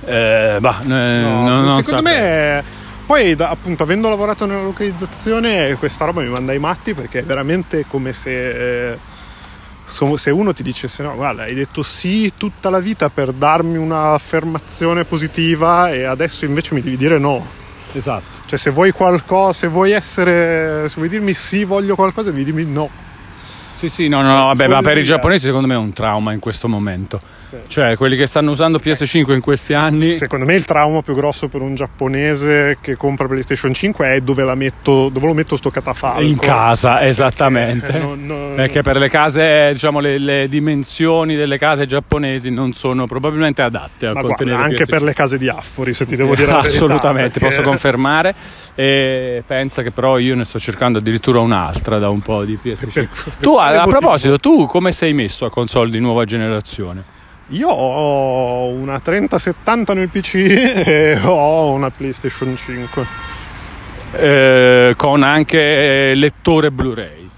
[0.06, 2.16] eh, bah, no, non secondo so.
[2.16, 2.64] me
[3.06, 7.86] poi appunto avendo lavorato nella localizzazione questa roba mi manda i matti perché è veramente
[7.88, 8.98] come se eh,
[9.92, 15.04] se uno ti dicesse no, guarda, hai detto sì tutta la vita per darmi un'affermazione
[15.04, 17.46] positiva e adesso invece mi devi dire no.
[17.94, 18.40] Esatto.
[18.46, 22.66] Cioè se vuoi qualcosa, se vuoi essere, se vuoi dirmi sì voglio qualcosa, devi dirmi
[22.66, 22.90] no.
[23.74, 26.40] Sì, sì, no, no, vabbè, ma per i giapponesi secondo me è un trauma in
[26.40, 27.58] questo momento sì.
[27.68, 30.14] Cioè, quelli che stanno usando PS5 in questi anni.
[30.14, 34.46] Secondo me il trauma più grosso per un giapponese che compra PlayStation 5 è dove,
[34.46, 36.22] la metto, dove lo metto sto catafalco.
[36.22, 37.88] In casa, esattamente.
[37.88, 38.54] Perché, non, non...
[38.56, 44.06] Perché per le case, diciamo, le, le, dimensioni delle case giapponesi non sono probabilmente adatte
[44.06, 44.90] a Ma contenere guarda, anche PS5.
[44.90, 47.56] per le case di Affori, se ti devo dire Assolutamente, perché...
[47.56, 48.34] posso confermare.
[48.76, 52.94] E pensa che però io ne sto cercando addirittura un'altra da un po' di PS5.
[52.94, 57.20] Per, per tu, a, a proposito, tu come sei messo a console di nuova generazione?
[57.52, 60.36] Io ho una 3070 nel PC
[60.88, 63.06] e ho una PlayStation 5.
[64.14, 67.30] Eh, con anche lettore Blu-ray.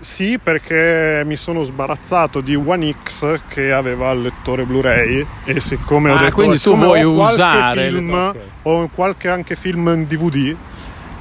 [0.00, 6.10] Sì, perché mi sono sbarazzato di One X che aveva il lettore Blu-ray e siccome
[6.10, 8.40] ah, ho detto quindi tu vuoi usare film, okay.
[8.62, 10.54] ho qualche anche film in DVD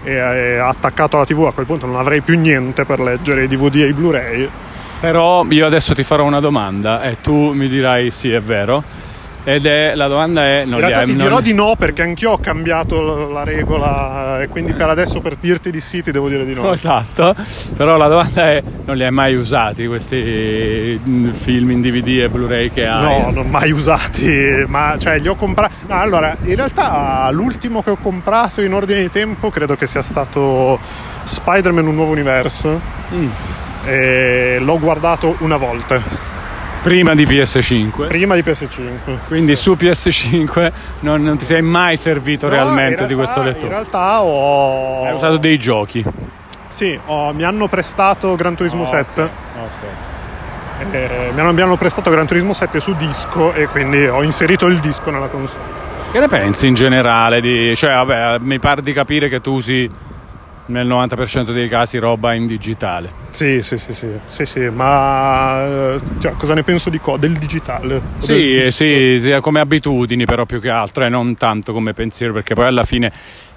[0.03, 3.75] e attaccato alla TV a quel punto non avrei più niente per leggere i DVD
[3.75, 4.49] e i Blu-ray
[5.03, 8.81] però io adesso ti farò una domanda e tu mi dirai sì, è vero.
[9.43, 10.63] Ed è la domanda è.
[10.63, 11.25] Non In realtà ti non...
[11.25, 15.71] dirò di no perché anch'io ho cambiato la regola e quindi per adesso per dirti
[15.71, 16.71] di sì ti devo dire di no.
[16.71, 17.35] Esatto,
[17.75, 22.29] però la domanda è: non li hai mai usati questi mm, film in DVD e
[22.29, 23.23] Blu-ray che hai?
[23.23, 25.73] No, non mai usati, ma cioè li ho comprati.
[25.87, 30.01] No, allora, in realtà l'ultimo che ho comprato in ordine di tempo credo che sia
[30.01, 30.79] stato
[31.23, 32.79] Spider-Man Un nuovo universo.
[33.13, 36.01] Mm e l'ho guardato una volta.
[36.83, 38.07] Prima di PS5?
[38.07, 39.27] Prima di PS5.
[39.27, 43.65] Quindi su PS5 non, non ti sei mai servito no, realmente realtà, di questo lettore?
[43.67, 45.05] In realtà ho...
[45.05, 46.03] Hai usato dei giochi?
[46.67, 49.21] Sì, ho, mi hanno prestato Gran Turismo oh, 7.
[49.21, 50.87] Okay.
[50.87, 51.03] Okay.
[51.03, 54.67] Eh, mi, hanno, mi hanno prestato Gran Turismo 7 su disco e quindi ho inserito
[54.67, 55.81] il disco nella console.
[56.11, 57.73] Che ne pensi in generale di...
[57.75, 59.89] Cioè, vabbè, mi pare di capire che tu usi
[60.67, 63.21] nel 90% dei casi roba in digitale.
[63.31, 68.01] Sì, sì, sì, sì, sì, sì ma cioè, cosa ne penso di co- del digitale?
[68.17, 72.33] Sì, del sì, come abitudini però più che altro e eh, non tanto come pensiero
[72.33, 73.11] perché poi alla fine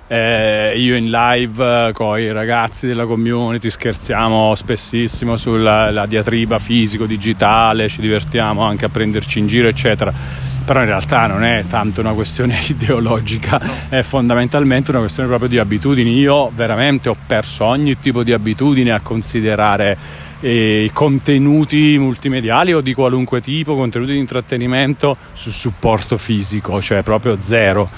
[0.09, 8.01] eh, io in live con i ragazzi della community scherziamo spessissimo sulla diatriba fisico-digitale, ci
[8.01, 12.59] divertiamo anche a prenderci in giro eccetera però in realtà non è tanto una questione
[12.67, 16.19] ideologica, è fondamentalmente una questione proprio di abitudini.
[16.19, 19.97] Io veramente ho perso ogni tipo di abitudine a considerare
[20.41, 27.03] eh, i contenuti multimediali o di qualunque tipo, contenuti di intrattenimento su supporto fisico, cioè
[27.03, 27.89] proprio zero.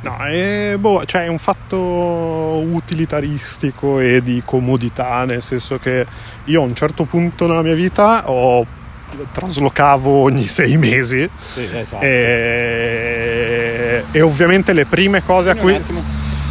[0.00, 6.06] No, è, boh, cioè è un fatto utilitaristico e di comodità, nel senso che
[6.44, 8.66] io a un certo punto nella mia vita ho
[9.32, 12.04] traslocavo ogni sei mesi sì, esatto.
[12.04, 15.80] e, e, ovviamente le prime cose a cui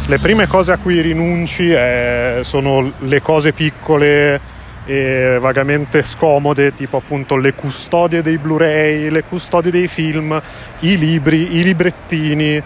[0.06, 4.52] le prime cose a cui rinunci è, sono le cose piccole
[4.86, 10.38] e vagamente scomode, tipo appunto le custodie dei Blu-ray, le custodie dei film,
[10.80, 12.62] i libri, i librettini,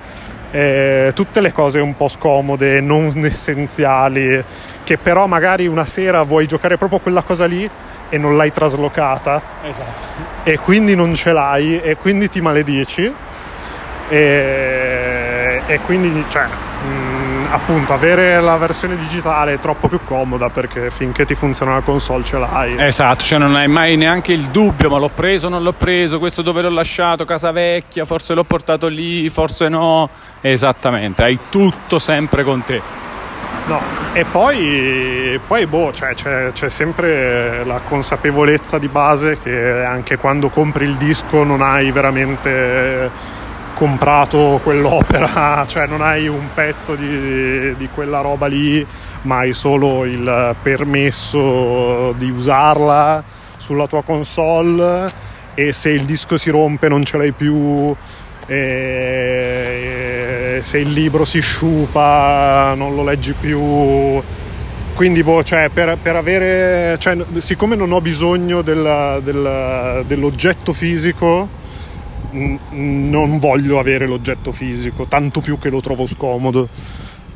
[0.51, 4.43] eh, tutte le cose un po' scomode, non essenziali,
[4.83, 7.71] che però magari una sera vuoi giocare proprio quella cosa lì
[8.09, 10.43] e non l'hai traslocata esatto.
[10.45, 13.13] e quindi non ce l'hai e quindi ti maledici
[14.09, 20.49] e, e quindi cioè, mh, mm, appunto avere la versione digitale è troppo più comoda
[20.49, 22.75] perché finché ti funziona la console ce l'hai.
[22.79, 26.19] Esatto, cioè non hai mai neanche il dubbio, ma l'ho preso o non l'ho preso,
[26.19, 30.09] questo dove l'ho lasciato, casa vecchia, forse l'ho portato lì, forse no.
[30.41, 33.08] Esattamente, hai tutto sempre con te.
[33.69, 33.83] No,
[34.15, 40.49] e poi, poi boh, cioè, c'è, c'è, sempre la consapevolezza di base che anche quando
[40.49, 43.11] compri il disco non hai veramente
[43.75, 48.85] comprato quell'opera, cioè non hai un pezzo di, di quella roba lì,
[49.23, 53.23] ma hai solo il permesso di usarla
[53.59, 55.13] sulla tua console
[55.55, 57.95] e se il disco si rompe non ce l'hai più
[58.47, 59.88] e
[60.63, 64.23] se il libro si sciupa non lo leggi più
[64.95, 71.49] quindi boh, cioè, per, per, avere cioè, siccome non ho bisogno del, del, dell'oggetto fisico
[72.31, 76.69] non voglio avere l'oggetto fisico, tanto più che lo trovo scomodo.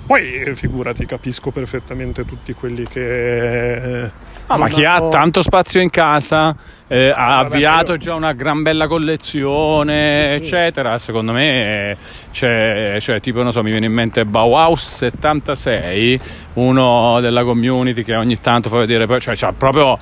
[0.05, 4.11] Poi eh, figurati, capisco perfettamente tutti quelli che...
[4.49, 5.07] Ah, ma chi hanno...
[5.07, 6.55] ha tanto spazio in casa,
[6.89, 7.99] eh, ha Vabbè, avviato io...
[7.99, 10.45] già una gran bella collezione, sì.
[10.45, 11.97] eccetera, secondo me
[12.33, 16.21] c'è, cioè, tipo, non so, mi viene in mente Bauhaus 76,
[16.55, 19.99] uno della community che ogni tanto fa vedere, cioè c'ha proprio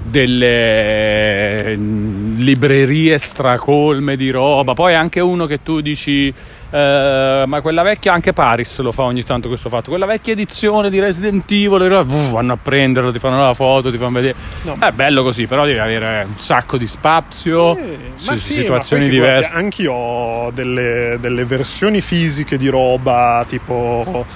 [0.00, 4.74] delle librerie stracolme di roba.
[4.74, 6.32] Poi anche uno che tu dici,
[6.70, 9.90] eh, ma quella vecchia, anche Paris lo fa ogni tanto questo fatto.
[9.90, 14.12] Quella vecchia edizione di Resident Evil, vanno a prenderlo, ti fanno la foto, ti fanno
[14.12, 14.36] vedere.
[14.62, 14.76] No.
[14.78, 19.52] È bello così, però devi avere un sacco di spazio, eh, sì, situazioni diverse.
[19.54, 24.26] Anch'io ho delle, delle versioni fisiche di roba, tipo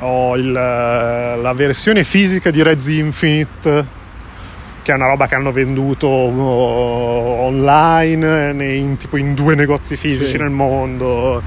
[0.00, 3.96] ho il, la versione fisica di Reds Infinite
[4.88, 10.30] che è una roba che hanno venduto uh, online in, tipo in due negozi fisici
[10.30, 10.38] sì.
[10.38, 11.42] nel mondo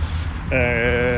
[0.48, 1.11] eh,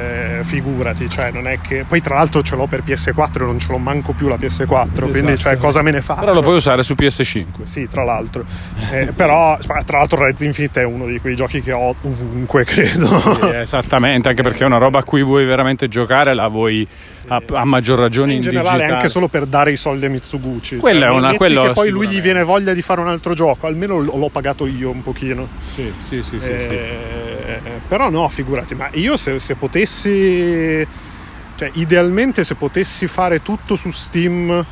[0.44, 3.68] figurati, cioè non è che poi tra l'altro ce l'ho per PS4 e non ce
[3.70, 5.08] l'ho manco più la PS4, esatto.
[5.08, 6.22] quindi cioè, cosa me ne faccio?
[6.22, 7.64] Però lo puoi usare su PS5.
[7.64, 8.46] Sì, tra l'altro.
[8.92, 13.08] eh, però tra l'altro Reds Infinite è uno di quei giochi che ho ovunque, credo.
[13.08, 16.88] Sì, esattamente, anche perché è una roba a cui vuoi veramente giocare, la vuoi
[17.28, 18.94] a, a maggior ragione in, in generale digitale.
[18.94, 20.78] anche solo per dare i soldi a Mitsuguchi.
[20.78, 23.34] Quella cioè, è una quello che poi lui gli viene voglia di fare un altro
[23.34, 25.48] gioco, almeno l'ho pagato io un pochino.
[25.74, 27.23] Sì, sì, sì, sì, eh, sì.
[27.88, 30.86] Però no, figurati, ma io se, se potessi
[31.56, 34.66] cioè idealmente se potessi fare tutto su Steam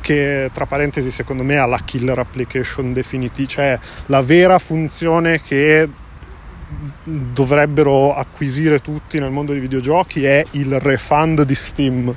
[0.00, 5.88] che tra parentesi secondo me ha la killer application definitiva, cioè la vera funzione che
[7.02, 12.14] dovrebbero acquisire tutti nel mondo dei videogiochi è il refund di Steam.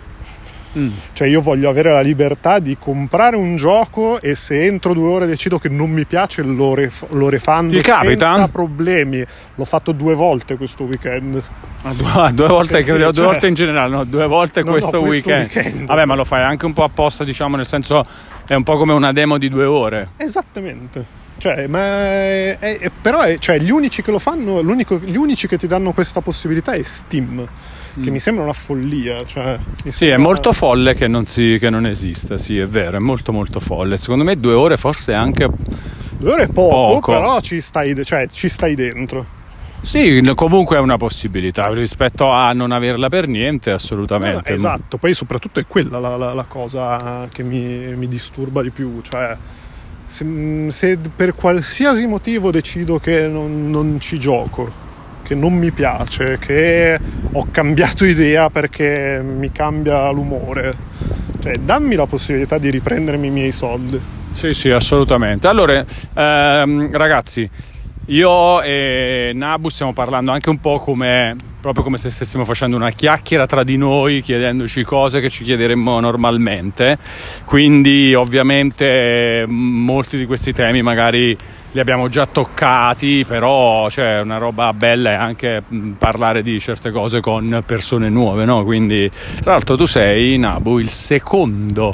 [0.77, 0.89] Mm.
[1.13, 5.25] Cioè io voglio avere la libertà di comprare un gioco e se entro due ore
[5.25, 8.33] decido che non mi piace lo, ref- lo refund Ti capita?
[8.33, 9.23] senza problemi.
[9.55, 11.41] L'ho fatto due volte questo weekend.
[11.83, 13.25] Ah, due, due, volte, sì, sì, due cioè...
[13.25, 15.51] volte in generale, no, due volte no, questo, no, questo weekend.
[15.53, 15.85] weekend.
[15.85, 18.05] Vabbè, ma lo fai anche un po' apposta, diciamo, nel senso
[18.45, 20.09] è un po' come una demo di due ore.
[20.17, 21.25] Esattamente.
[21.37, 25.57] Cioè, ma è, è, però è, cioè, gli unici che lo fanno, gli unici che
[25.57, 27.47] ti danno questa possibilità è Steam,
[28.01, 28.13] che mm.
[28.13, 29.23] mi sembra una follia.
[29.25, 29.57] Cioè,
[29.87, 33.31] sì, è molto folle che non, si, che non esista, sì, è vero, è molto
[33.31, 33.97] molto folle.
[33.97, 35.49] Secondo me due ore forse anche...
[36.17, 37.11] Due ore è poco, poco.
[37.11, 39.35] però ci stai, cioè, ci stai dentro.
[39.81, 44.51] Sì, comunque è una possibilità rispetto a non averla per niente, assolutamente.
[44.51, 48.71] Eh, esatto, poi soprattutto è quella la, la, la cosa che mi, mi, disturba di
[48.71, 49.37] più, cioè
[50.03, 54.69] se, se, per qualsiasi motivo decido che non, non ci gioco,
[55.27, 56.97] che non mi piace, che
[57.33, 60.73] ho cambiato idea perché mi cambia l'umore,
[61.43, 63.99] cioè dammi la possibilità di riprendermi i miei soldi.
[64.31, 65.49] Sì, sì, assolutamente.
[65.49, 67.49] Allora, ehm, ragazzi,
[68.05, 72.91] io e Nabu stiamo parlando anche un po' come proprio come se stessimo facendo una
[72.91, 76.97] chiacchiera tra di noi, chiedendoci cose che ci chiederemmo normalmente.
[77.43, 81.35] Quindi, ovviamente, molti di questi temi magari
[81.77, 85.61] li abbiamo già toccati, però cioè, una roba bella è anche
[85.95, 88.63] parlare di certe cose con persone nuove, no?
[88.63, 89.07] Quindi,
[89.41, 91.93] tra l'altro, tu sei Nabu il secondo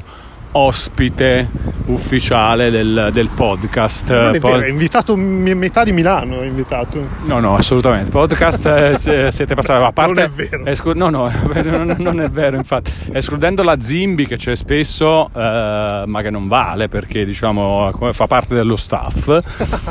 [0.53, 1.49] ospite
[1.85, 4.09] ufficiale del, del podcast.
[4.11, 7.05] Non è vero, è invitato metà di Milano, è invitato.
[7.25, 8.09] No, no, assolutamente.
[8.09, 8.65] Podcast
[9.05, 10.13] eh, siete passati a parte.
[10.13, 10.65] Non è vero.
[10.65, 11.31] Esclu- no, no,
[11.97, 12.91] non è vero, infatti.
[13.11, 18.55] Escludendo la Zimbi che c'è spesso, eh, ma che non vale perché diciamo fa parte
[18.55, 19.41] dello staff.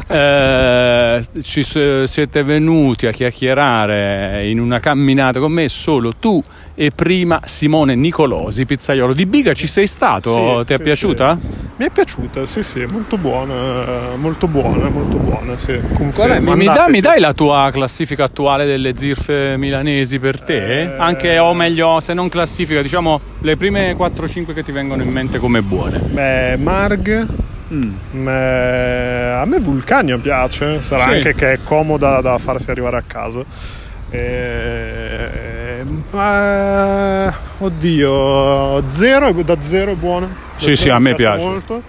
[0.08, 6.42] eh, ci siete venuti a chiacchierare in una camminata con me solo tu
[6.74, 9.52] e prima Simone Nicolosi, pizzaiolo di Biga.
[9.52, 10.34] Ci sei stato?
[10.34, 11.38] Sì Sì, ti è sì, piaciuta?
[11.40, 11.60] sì.
[11.74, 15.80] Mi è piaciuta, sì, sì, molto buona, molto buona, molto buona, sì.
[15.94, 16.54] Confermo.
[16.54, 20.82] Mi, dai, mi dai la tua classifica attuale delle zirfe milanesi per te?
[20.82, 20.94] Eh.
[20.98, 25.38] Anche, o meglio, se non classifica, diciamo le prime 4-5 che ti vengono in mente
[25.38, 25.98] come buone.
[25.98, 27.26] Beh, Marg,
[27.72, 31.08] mm, a me Vulcania piace, sarà Sì.
[31.08, 33.42] anche che è comoda da farsi arrivare a casa.
[34.10, 35.51] Eh,
[36.10, 40.26] ma, oddio, zero, da zero è buona.
[40.26, 41.44] Da Sì, sì, a me piace.
[41.44, 41.82] molto.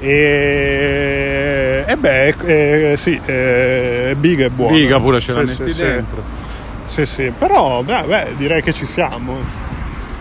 [0.00, 2.34] E, e beh,
[2.92, 4.72] eh, sì, eh, Big è buona.
[4.76, 5.82] Biga pure ce la Sì, metti sì, sì.
[5.82, 6.22] dentro.
[6.86, 9.32] Sì, sì, però beh, beh, direi che ci siamo.
[9.34, 9.44] Non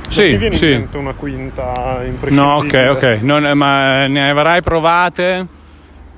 [0.10, 0.66] Sì, mi viene sì.
[0.66, 2.02] in mente una quinta.
[2.30, 3.04] No, ok, ok.
[3.22, 5.46] Non- ma ne avrai provate?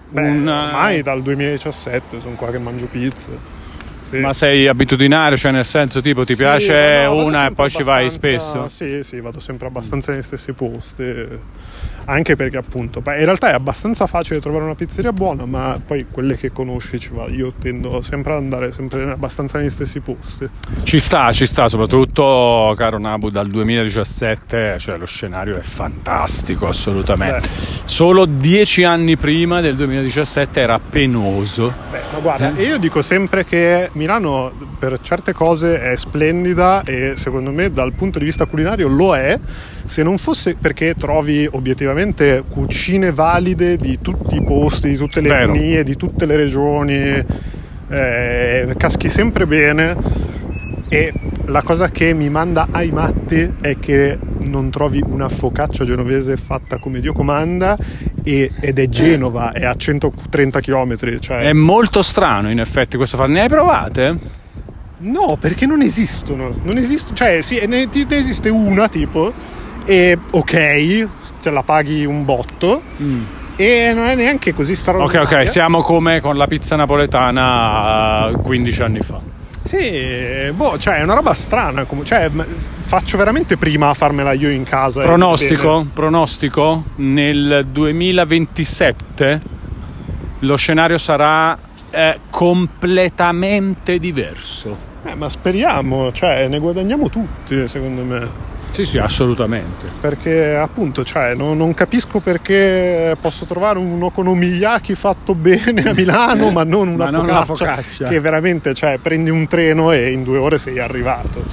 [0.09, 3.29] Beh, Una- ormai dal 2017 sono qua che mangio pizza.
[4.11, 4.17] Sì.
[4.17, 7.81] Ma sei abitudinario, cioè nel senso tipo ti Sì, piace no, una e poi ci
[7.81, 8.67] vai spesso?
[8.67, 11.03] Sì, sì, vado sempre abbastanza nei stessi posti.
[12.05, 16.05] Anche perché appunto, beh, in realtà è abbastanza facile trovare una pizzeria buona, ma poi
[16.11, 17.27] quelle che conosci ci va.
[17.27, 20.49] Io tendo sempre ad andare sempre abbastanza negli stessi posti.
[20.83, 27.47] Ci sta, ci sta, soprattutto caro Nabu dal 2017, cioè lo scenario è fantastico assolutamente.
[27.85, 31.73] Solo dieci anni prima del 2017 era penoso.
[31.91, 37.51] Beh, ma guarda, io dico sempre che Milano per certe cose è splendida e secondo
[37.51, 39.39] me dal punto di vista culinario lo è,
[39.85, 45.29] se non fosse perché trovi obiettivamente cucine valide di tutti i posti, di tutte le
[45.29, 45.53] Vero.
[45.53, 47.25] etnie, di tutte le regioni,
[47.89, 49.95] eh, caschi sempre bene
[50.87, 51.13] e
[51.45, 56.79] la cosa che mi manda ai matti è che non trovi una focaccia genovese fatta
[56.79, 57.77] come Dio comanda
[58.23, 61.19] e- ed è Genova, è a 130 km.
[61.19, 61.43] Cioè...
[61.43, 63.31] È molto strano in effetti questo fatto.
[63.31, 64.17] Ne hai provate?
[64.99, 66.53] No, perché non esistono.
[66.63, 67.15] Non esistono.
[67.15, 69.33] Cioè, sì, ne, ne esiste una tipo,
[69.85, 71.07] e ok,
[71.41, 72.81] te la paghi un botto.
[73.57, 75.39] E non è neanche così Ok, straordinaria.
[75.41, 79.19] ok, siamo come con la pizza napoletana eh, 15 anni fa.
[79.63, 81.85] Sì, boh, cioè è una roba strana.
[82.03, 82.31] Cioè,
[82.79, 85.01] faccio veramente prima a farmela io in casa.
[85.03, 89.41] Pronostico, pronostico, nel 2027
[90.39, 91.55] lo scenario sarà
[91.91, 94.75] eh, completamente diverso.
[95.03, 98.49] Eh, ma speriamo, cioè, ne guadagniamo tutti, secondo me.
[98.71, 99.87] Sì, sì, assolutamente.
[99.99, 106.51] Perché appunto, cioè, non, non capisco perché posso trovare un okonomiyaki fatto bene a Milano,
[106.51, 108.07] ma non una, Ma non focaccia, una focaccia.
[108.07, 111.43] che veramente, cioè, prendi un treno e in due ore sei arrivato.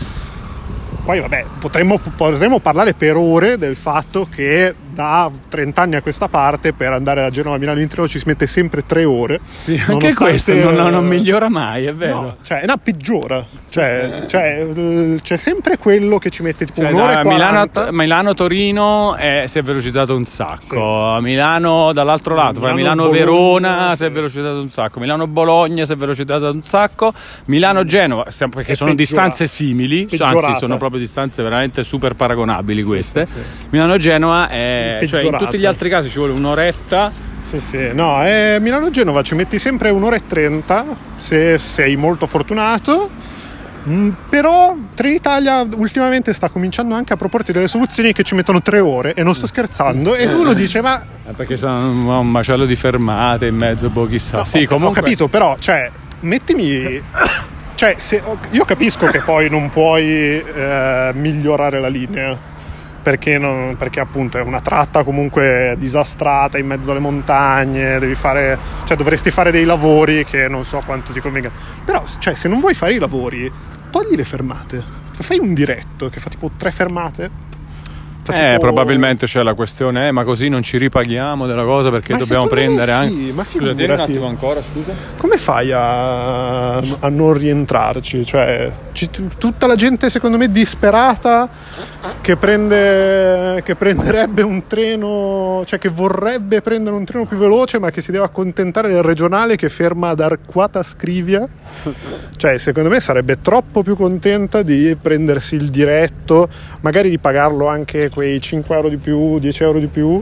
[1.04, 6.26] Poi vabbè, potremmo, potremmo parlare per ore del fatto che da 30 anni a questa
[6.26, 9.38] parte per andare da Genova a Milano in treno ci si mette sempre tre ore.
[9.44, 12.20] Sì, anche questo non, non migliora mai, è vero.
[12.20, 13.46] No, cioè, no, peggiora.
[13.70, 14.66] Cioè, cioè,
[15.22, 17.80] c'è sempre quello che ci mette tipo Cioè, un'ora da e 40.
[17.80, 21.14] Milano, Milano-Torino eh, si è velocizzato un sacco.
[21.14, 24.12] A Milano dall'altro lato, Milano-Verona si è sì.
[24.12, 24.98] velocizzato un sacco.
[24.98, 27.12] Milano-Bologna si è velocizzato un sacco.
[27.44, 28.94] Milano-Genova, perché È sono peggiorata.
[28.94, 30.46] distanze simili, Peggiorata.
[30.46, 33.26] anzi sono proprio distanze veramente super paragonabili queste.
[33.70, 37.26] Milano-Genova è, cioè, in tutti gli altri casi ci vuole un'oretta.
[37.42, 40.84] Sì, sì, no, eh, Milano-Genova ci metti sempre un'ora e trenta
[41.16, 43.10] se sei molto fortunato.
[43.88, 48.80] Mm, però Trenitalia ultimamente sta cominciando anche a proporti delle soluzioni che ci mettono tre
[48.80, 52.76] ore e non sto scherzando e uno dice ma eh, Perché sono un macello di
[52.76, 54.44] fermate in mezzo, boh, chissà.
[54.44, 55.00] sì, ho, comunque.
[55.00, 57.00] ho capito però cioè mettimi
[57.76, 58.20] cioè se,
[58.50, 62.47] io capisco che poi non puoi eh, migliorare la linea
[63.08, 68.58] perché, non- perché appunto è una tratta comunque disastrata in mezzo alle montagne, devi fare,
[68.84, 71.50] cioè dovresti fare dei lavori che non so quanto ti convenga.
[71.86, 73.50] Però cioè, se non vuoi fare i lavori,
[73.90, 74.84] togli le fermate.
[75.12, 77.30] Fai un diretto che fa tipo tre fermate.
[78.28, 81.88] Fa Eh, tipo- probabilmente c'è la questione, eh, ma così non ci ripaghiamo della cosa
[81.90, 83.32] perché Ma dobbiamo prendere sì, anche.
[83.32, 84.02] ma Scusa, tieni un figurati.
[84.12, 84.92] attimo ancora, scusa.
[85.16, 88.26] Come fai a, a non rientrarci?
[88.26, 89.08] Cioè, ci-
[89.38, 91.48] tutta la gente secondo me disperata
[92.20, 97.90] che, prende, che prenderebbe un treno, cioè che vorrebbe prendere un treno più veloce ma
[97.90, 101.46] che si deve accontentare del regionale che ferma ad Arquata Scrivia.
[102.36, 106.48] Cioè, secondo me sarebbe troppo più contenta di prendersi il diretto,
[106.82, 110.20] magari di pagarlo anche quei 5 euro di più, 10 euro di più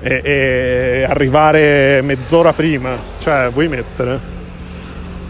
[0.00, 2.96] e, e arrivare mezz'ora prima.
[3.18, 4.18] Cioè, vuoi mettere?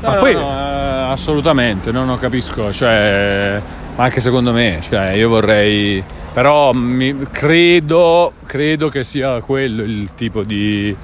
[0.00, 3.60] No, Ma no, poi- no, eh, assolutamente, non lo capisco, cioè,
[3.96, 10.10] ma anche secondo me, cioè, io vorrei, però mi- credo, credo che sia quello il
[10.14, 10.94] tipo di,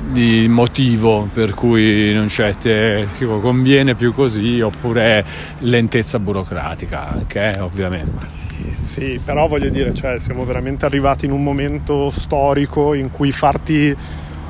[0.00, 5.24] di motivo per cui non c'è te, conviene più così oppure
[5.60, 11.32] lentezza burocratica anche eh, ovviamente sì, sì, però voglio dire cioè, siamo veramente arrivati in
[11.32, 13.94] un momento storico in cui farti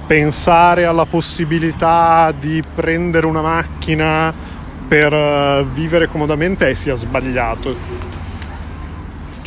[0.07, 4.33] pensare alla possibilità di prendere una macchina
[4.89, 8.08] per eh, vivere comodamente sia sbagliato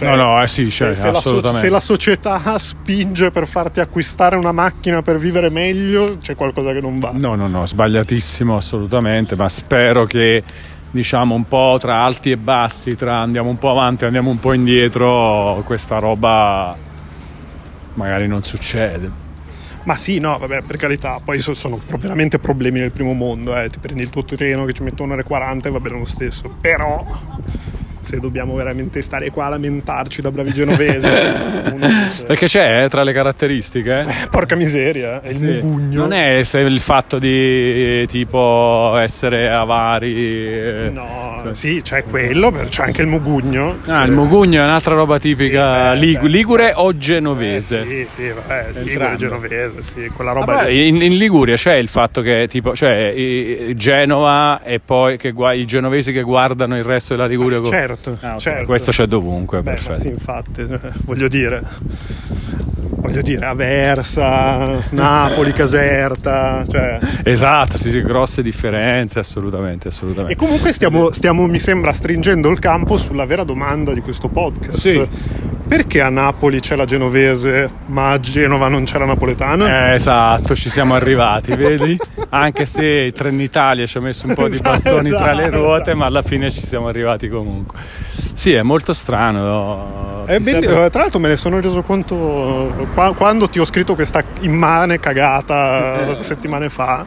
[0.01, 3.81] cioè, no, no, eh sì, cioè, se, la so- se, la società spinge per farti
[3.81, 7.11] acquistare una macchina per vivere meglio, c'è qualcosa che non va.
[7.13, 10.43] No, no, no, sbagliatissimo assolutamente, ma spero che
[10.89, 14.53] diciamo un po' tra alti e bassi, tra andiamo un po' avanti, andiamo un po'
[14.53, 16.75] indietro, questa roba
[17.93, 19.29] magari non succede.
[19.83, 23.69] Ma sì, no, vabbè, per carità, poi sono veramente problemi del primo mondo, eh.
[23.69, 26.05] ti prendi il tuo treno che ci mette un'ora e 40 e va bene lo
[26.05, 27.05] stesso, però
[28.01, 31.07] se dobbiamo veramente stare qua a lamentarci da bravi genovesi.
[32.25, 34.01] Perché c'è eh, tra le caratteristiche?
[34.01, 35.45] Eh, porca miseria, è il sì.
[35.45, 36.01] mugugno.
[36.01, 40.29] Non è il fatto di tipo essere avari.
[40.29, 40.89] Eh.
[40.91, 43.77] No, sì, c'è quello, c'è anche il mugugno.
[43.85, 44.05] Ah, cioè...
[44.05, 47.81] il mugugno è un'altra roba tipica sì, lig- ligure o genovese.
[47.81, 51.87] Eh, sì, sì, vabbè, ligure genovese, sì, quella roba vabbè, in, in, Liguria c'è il
[51.87, 53.13] fatto che tipo, cioè
[53.75, 57.59] Genova e poi che, i genovesi che guardano il resto della Liguria.
[57.59, 58.39] Ah, certo certo, ah, okay.
[58.39, 58.65] certo.
[58.65, 59.61] Questo c'è dovunque.
[59.61, 60.65] Beh, sì, infatti,
[61.05, 61.61] voglio dire,
[62.95, 66.63] voglio dire, Aversa, Napoli, Caserta.
[66.69, 66.99] Cioè...
[67.23, 70.33] Esatto, sì, sì, grosse differenze, assolutamente, assolutamente.
[70.33, 74.77] E comunque stiamo, stiamo, mi sembra, stringendo il campo sulla vera domanda di questo podcast.
[74.77, 79.91] Sì perché a Napoli c'è la genovese, ma a Genova non c'è la napoletana?
[79.91, 81.97] Eh, esatto, ci siamo arrivati, vedi?
[82.28, 85.82] Anche se Trenitalia ci ha messo un po' di bastoni esatto, tra le esatto, ruote,
[85.84, 85.97] esatto.
[85.97, 87.80] ma alla fine ci siamo arrivati comunque.
[88.34, 90.26] Sì, è molto strano.
[90.26, 90.65] È belli...
[90.65, 96.69] Tra l'altro me ne sono reso conto quando ti ho scritto questa immane cagata settimane
[96.69, 97.05] fa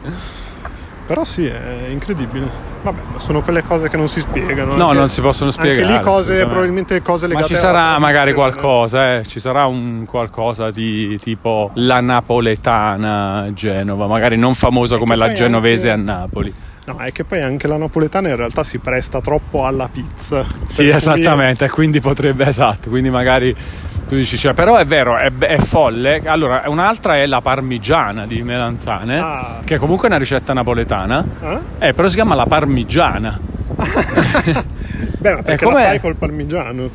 [1.05, 2.49] però sì, è incredibile.
[2.81, 4.75] Vabbè, sono quelle cose che non si spiegano.
[4.75, 5.83] No, non si possono spiegare.
[5.83, 9.23] Anche lì cose, probabilmente cose legate Ma ci sarà magari qualcosa, eh?
[9.25, 15.89] ci sarà un qualcosa di tipo la napoletana Genova, magari non famosa come la genovese
[15.89, 16.11] anche...
[16.11, 16.53] a Napoli.
[16.85, 20.45] No, è che poi anche la napoletana in realtà si presta troppo alla pizza.
[20.67, 23.55] Sì, esattamente, quindi potrebbe, esatto, quindi magari
[24.07, 26.21] tu dici, cioè, però è vero, è, è, folle.
[26.25, 29.59] Allora, un'altra è la parmigiana di melanzane, ah.
[29.65, 31.87] che è comunque una ricetta napoletana, eh?
[31.87, 33.39] Eh, però si chiama la parmigiana.
[35.17, 36.87] Beh, ma perché la fai col parmigiano?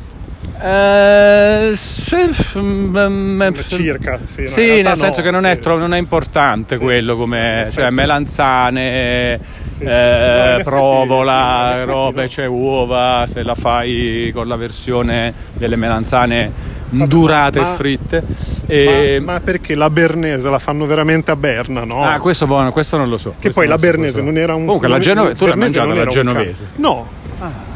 [0.63, 2.15] Eh, sì,
[2.59, 5.47] mm, mm, mm, circa sì, sì nel senso no, che non, sì.
[5.47, 6.81] è tro- non, è importante sì.
[6.81, 9.39] quello come cioè melanzane
[9.81, 16.79] sì, eh, no, provola robe cioè uova se la fai con la versione delle melanzane
[16.91, 18.23] durate e fritte.
[18.67, 19.19] E...
[19.21, 22.03] Ma, ma, perché la bernese la fanno veramente a Berna, no?
[22.03, 23.35] Ah, questo, buono, questo non lo so.
[23.39, 24.23] Che poi la bernese so.
[24.23, 24.65] non era un.
[24.65, 26.67] Comunque, la genovese, tu l'hai mangiata la genovese?
[26.75, 27.07] No.
[27.39, 27.70] Ah.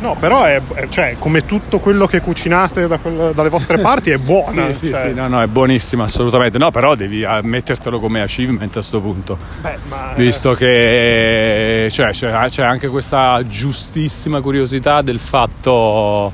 [0.00, 4.16] No, però è, cioè, come tutto quello che cucinate da quel, dalle vostre parti è
[4.16, 4.72] buona.
[4.72, 5.08] sì, cioè.
[5.08, 6.58] sì, no, no, è buonissima assolutamente.
[6.58, 9.36] No, però devi mettertelo come achievement a questo punto.
[9.60, 16.32] Beh, ma, Visto che cioè, c'è, c'è anche questa giustissima curiosità del fatto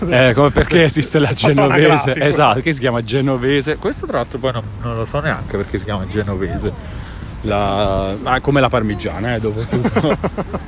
[0.08, 4.52] eh, come perché esiste la genovese esatto che si chiama genovese questo tra l'altro poi
[4.52, 6.99] non, non lo so neanche perché si chiama genovese
[7.42, 10.16] la, ah, come la parmigiana eh, dopo tutto.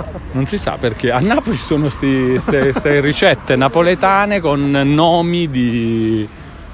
[0.33, 1.11] Non si sa perché.
[1.11, 6.27] A Napoli ci sono queste ricette napoletane con nomi di,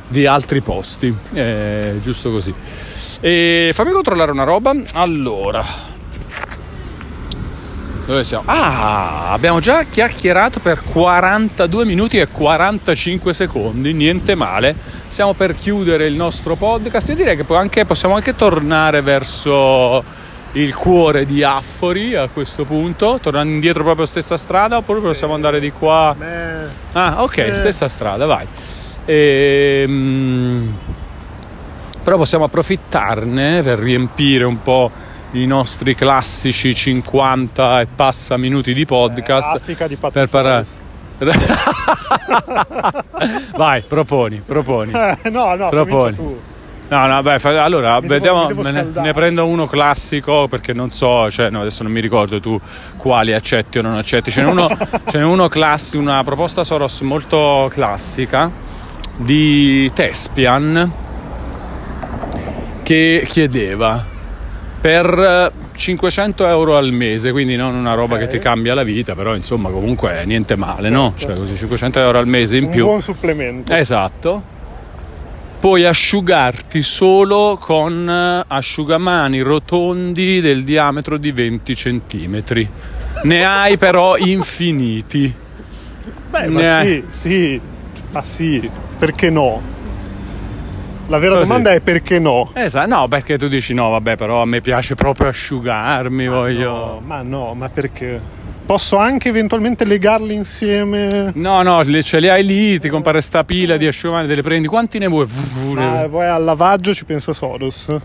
[0.06, 1.12] di altri posti.
[1.32, 2.54] Eh, giusto così.
[3.18, 4.72] E fammi controllare una roba.
[4.92, 5.87] Allora
[8.08, 8.44] dove siamo?
[8.46, 14.74] Ah, abbiamo già chiacchierato per 42 minuti e 45 secondi, niente male.
[15.08, 20.02] Siamo per chiudere il nostro podcast e direi che anche, possiamo anche tornare verso
[20.52, 25.60] il cuore di Affori a questo punto, tornando indietro proprio stessa strada oppure possiamo andare
[25.60, 26.16] di qua?
[26.92, 28.46] Ah, ok, stessa strada, vai.
[29.04, 30.74] Ehm,
[32.02, 34.90] però possiamo approfittarne per riempire un po'
[35.32, 40.66] i nostri classici 50 e passa minuti di podcast eh, di per parlare.
[43.56, 44.92] Vai, proponi, proponi.
[44.92, 46.16] Eh, no, no, proponi.
[46.88, 50.72] No, no, beh, fa, allora, mi vediamo, devo, devo ne, ne, prendo uno classico perché
[50.72, 52.58] non so, cioè, no, adesso non mi ricordo tu
[52.96, 54.30] quali accetti o non accetti.
[54.30, 54.68] Ce n'è uno,
[55.10, 58.50] ce n'è uno classico, una proposta Soros molto classica
[59.16, 60.90] di Tespian
[62.82, 64.16] che chiedeva
[64.80, 68.26] per 500 eh, euro al mese, quindi non una roba okay.
[68.26, 71.14] che ti cambia la vita, però insomma comunque niente male, no?
[71.16, 72.82] Cioè così 500 euro al mese in Un più.
[72.82, 73.72] Un buon supplemento.
[73.72, 74.56] Esatto.
[75.60, 82.42] puoi asciugarti solo con eh, asciugamani rotondi del diametro di 20 cm.
[83.24, 85.34] Ne hai però infiniti.
[86.30, 87.60] Beh, Ne ma hai- sì, sì,
[88.12, 89.76] ma sì, perché no?
[91.08, 91.46] La vera Così.
[91.48, 92.50] domanda è perché no?
[92.52, 96.70] Esatto, no, perché tu dici no, vabbè, però a me piace proprio asciugarmi, voglio...
[96.70, 98.20] No, ma no, ma perché?
[98.66, 101.30] Posso anche eventualmente legarli insieme?
[101.34, 104.42] No, no, le- ce li hai lì, ti compare sta pila di asciugamani, te le
[104.42, 105.26] prendi, quanti ne vuoi?
[105.72, 107.96] Ma poi al lavaggio ci pensa Sodos.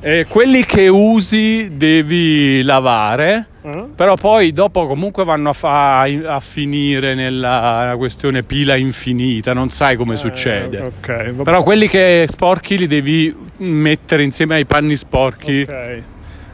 [0.00, 3.84] E quelli che usi devi lavare, Eh?
[3.94, 9.96] però poi dopo comunque vanno a, fa- a finire nella questione pila infinita, non sai
[9.96, 10.78] come succede.
[10.78, 15.62] Eh, ok, va Però quelli che sporchi li devi mettere insieme ai panni sporchi.
[15.62, 16.02] Ok.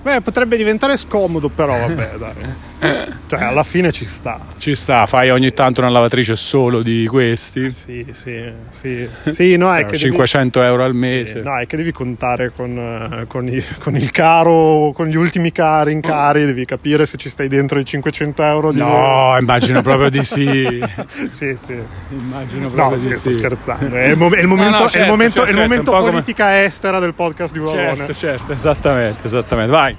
[0.03, 2.70] Beh, potrebbe diventare scomodo, però vabbè, dai.
[2.81, 4.41] Cioè, alla fine ci sta.
[4.57, 7.71] Ci sta, fai ogni tanto una lavatrice solo di questi.
[7.71, 9.09] Sì, sì, sì.
[9.29, 11.39] Sì, no, è Eh, che 500 euro al devi, mese.
[11.39, 12.77] sì, no, è che devi contare con,
[13.21, 17.19] eh, con i- con il caro, con gli ultimi cari in cari, devi capire se
[17.19, 20.83] ci stai dentro i 500 euro di No, immagino proprio di sì.
[21.29, 21.77] Sì, sì.
[22.11, 23.39] Immagino No, proprio sì, di sto sì.
[23.39, 23.95] scherzando.
[23.95, 25.91] È il, mo- è il momento, no, è il certo, momento, certo, è il momento
[25.91, 27.97] un po' come- politica estera del podcast di Uralone.
[27.97, 29.71] Certo, certo, esattamente, esattamente.
[29.71, 29.97] Vai.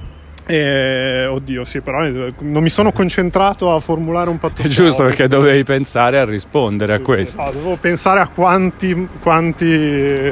[0.54, 4.62] Eh, oddio, sì, però eh, non mi sono concentrato a formulare un patto.
[4.64, 7.42] È giusto perché dovevi pensare a rispondere a questo.
[7.42, 9.66] No, dovevo pensare a quanti, quanti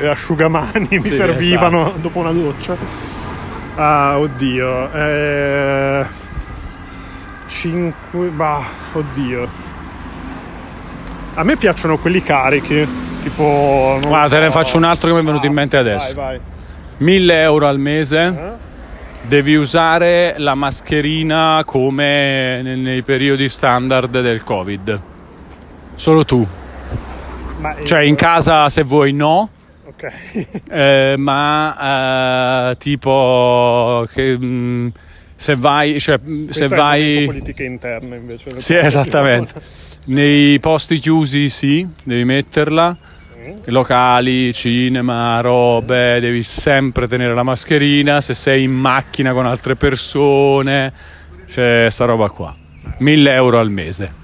[0.04, 2.00] asciugamani mi Sì, servivano esatto.
[2.00, 2.76] dopo una doccia.
[3.76, 4.92] Ah, oddio.
[4.92, 6.06] Eh,
[7.48, 8.28] cinque.
[8.28, 9.48] Bah, oddio.
[11.36, 12.86] A me piacciono quelli carichi.
[13.22, 14.00] Tipo.
[14.06, 14.58] Guarda, te ne so.
[14.60, 16.14] faccio un altro che mi è venuto in mente adesso.
[16.16, 16.40] Vai, vai.
[16.98, 18.18] 1000 euro al mese.
[18.26, 18.68] Eh?
[19.30, 25.00] Devi usare la mascherina come ne- nei periodi standard del Covid.
[25.94, 26.46] Solo tu.
[27.62, 29.50] Eh, Cioè in casa se vuoi no,
[29.86, 30.12] Ok.
[30.72, 34.88] eh, ma eh, tipo che mm,
[35.36, 38.60] se vai, cioè mm, se il momento vai politiche interne invece.
[38.60, 39.62] Sì, esattamente.
[40.06, 42.98] Nei posti chiusi sì, devi metterla.
[43.66, 48.22] Locali, cinema, robe, devi sempre tenere la mascherina.
[48.22, 50.92] Se sei in macchina con altre persone,
[51.48, 52.54] c'è sta roba qua.
[53.00, 54.18] 1000 euro al mese.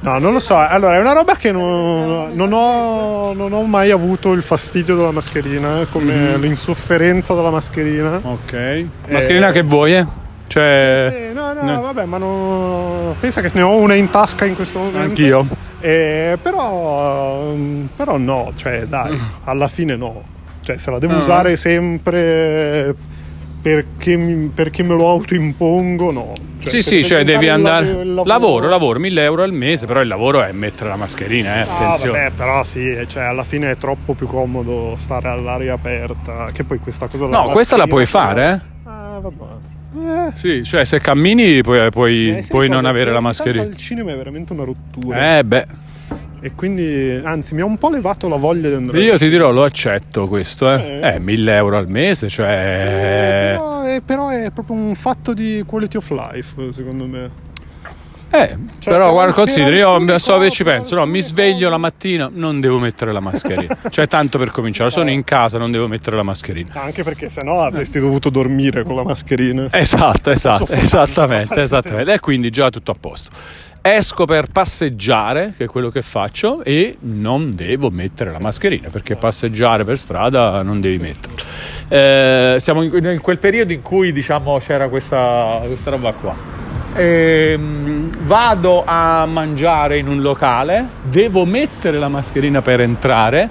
[0.00, 0.56] No, non lo so.
[0.56, 5.12] Allora, è una roba che non, non ho, non ho mai avuto il fastidio della
[5.12, 6.40] mascherina, come Mhm.
[6.40, 8.20] l'insofferenza della mascherina.
[8.22, 8.84] Ok.
[9.08, 9.94] Mascherina che vuoi?
[9.94, 10.06] Eh?
[10.48, 11.80] Cioè, Eh, no, no, No.
[11.80, 13.14] vabbè, ma non...
[13.20, 14.98] pensa che ne ho una in tasca in questo momento.
[14.98, 15.46] anch'io.
[15.80, 20.22] Eh, però, mm, però no, cioè dai, alla fine no.
[20.62, 22.94] Cioè, se la devo usare sempre
[23.60, 26.32] perché, mi- perché me lo autoimpongo, no.
[26.60, 27.86] Cioè, Sì, sì, cioè devi andare.
[27.86, 31.56] lav- il Lavoro, lavoro, 1000 euro al mese, però il lavoro è mettere la mascherina,
[31.56, 32.18] eh, Ah, attenzione.
[32.20, 36.50] vabbè, però sì, cioè, alla fine è troppo più comodo stare all'aria aperta.
[36.52, 38.88] Che poi questa cosa No, questa la puoi fare, eh?
[38.88, 39.44] Ah, vabbè.
[39.94, 43.64] Eh, Sì, cioè se cammini puoi, puoi- eh, puoi non avere la mascherina.
[43.64, 45.38] Al cinema è veramente una rottura.
[45.38, 45.66] Eh beh,
[46.40, 49.00] E quindi, anzi, mi ha un po' levato la voglia di andare.
[49.00, 51.00] io ti dirò, lo accetto questo, eh.
[51.00, 51.14] Eh.
[51.14, 53.52] Eh, 1000 euro al mese, Eh, cioè...
[53.52, 57.30] però, è, però è proprio un fatto di quality of life, secondo me.
[58.34, 62.30] Eh, però per guarda, consideri, io so che ci penso, no, mi sveglio la mattina,
[62.32, 63.76] non devo mettere la mascherina.
[63.90, 66.72] cioè, tanto per cominciare, sono in casa, non devo mettere la mascherina.
[66.72, 69.68] Anche perché sennò avresti dovuto dormire con la mascherina.
[69.70, 72.14] Esatto, esatto, esattamente, esattamente.
[72.14, 73.30] E quindi già tutto a posto.
[73.82, 79.16] Esco per passeggiare, che è quello che faccio, e non devo mettere la mascherina, perché
[79.16, 81.42] passeggiare per strada non devi metterla.
[81.88, 86.51] Eh, siamo in, in quel periodo in cui diciamo c'era questa, questa roba qua.
[86.94, 93.48] Ehm, vado a mangiare in un locale, devo mettere la mascherina per entrare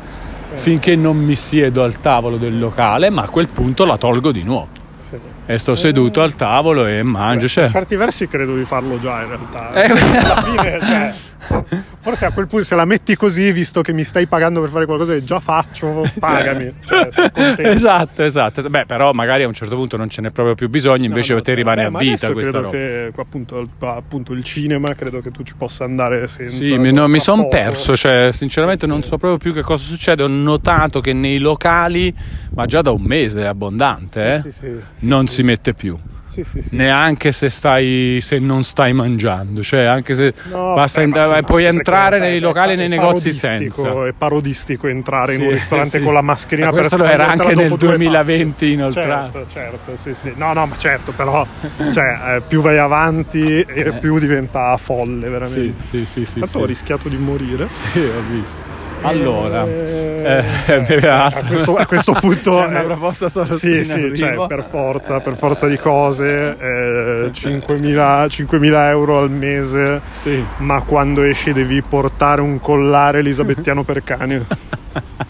[0.53, 4.43] finché non mi siedo al tavolo del locale, ma a quel punto la tolgo di
[4.43, 4.67] nuovo.
[4.99, 5.17] Sì.
[5.45, 7.47] E sto seduto al tavolo e mangio.
[7.47, 7.63] Cioè.
[7.63, 9.73] Per certi versi credo di farlo già in realtà.
[9.73, 9.85] Eh.
[9.85, 11.13] Alla fine, cioè,
[11.99, 14.85] forse a quel punto se la metti così, visto che mi stai pagando per fare
[14.85, 16.73] qualcosa che già faccio, pagami.
[16.91, 17.67] Cioè.
[17.67, 18.61] Esatto, esatto.
[18.69, 21.37] Beh, però magari a un certo punto non ce n'è proprio più bisogno, invece No,
[21.37, 22.69] no, te rimane beh, a vita questa credo roba.
[22.77, 27.07] che appunto, appunto il cinema credo che tu ci possa andare senza Sì, mi, no,
[27.07, 30.23] mi sono perso, cioè, sinceramente non so proprio più che cosa succede.
[30.23, 32.13] Ho notato che nei locali,
[32.53, 35.97] ma già da un mese è abbondante, eh, Sì, sì, sì, non si mette più.
[36.31, 36.75] Sì, sì, sì.
[36.77, 41.65] Neanche se stai se non stai mangiando, cioè anche se No, basta sì, ma puoi
[41.65, 44.07] entrare nei locali e nei negozi senza.
[44.07, 47.53] È parodistico entrare in un ristorante con la mascherina Ma per questo lo era anche
[47.53, 48.71] nel dopo due 2020 passi.
[48.71, 49.45] inoltrato.
[49.51, 50.31] Certo, certo, sì, sì.
[50.37, 51.45] No, no, ma certo, però
[51.91, 55.83] cioè, eh, più vai avanti e più diventa folle, veramente.
[55.83, 56.39] sì, sì, sì.
[56.39, 57.67] Tanto ho rischiato di morire.
[57.69, 58.90] Sì, ho visto.
[59.01, 64.45] Allora, eh, eh, a, questo, a, questo, punto c'è una proposta solo sì, sì, cioè,
[64.47, 70.43] per forza, per forza di cose, eh, 5.000, 5.000 euro al mese, sì.
[70.57, 74.45] ma quando esci devi portare un collare elisabettiano per cani.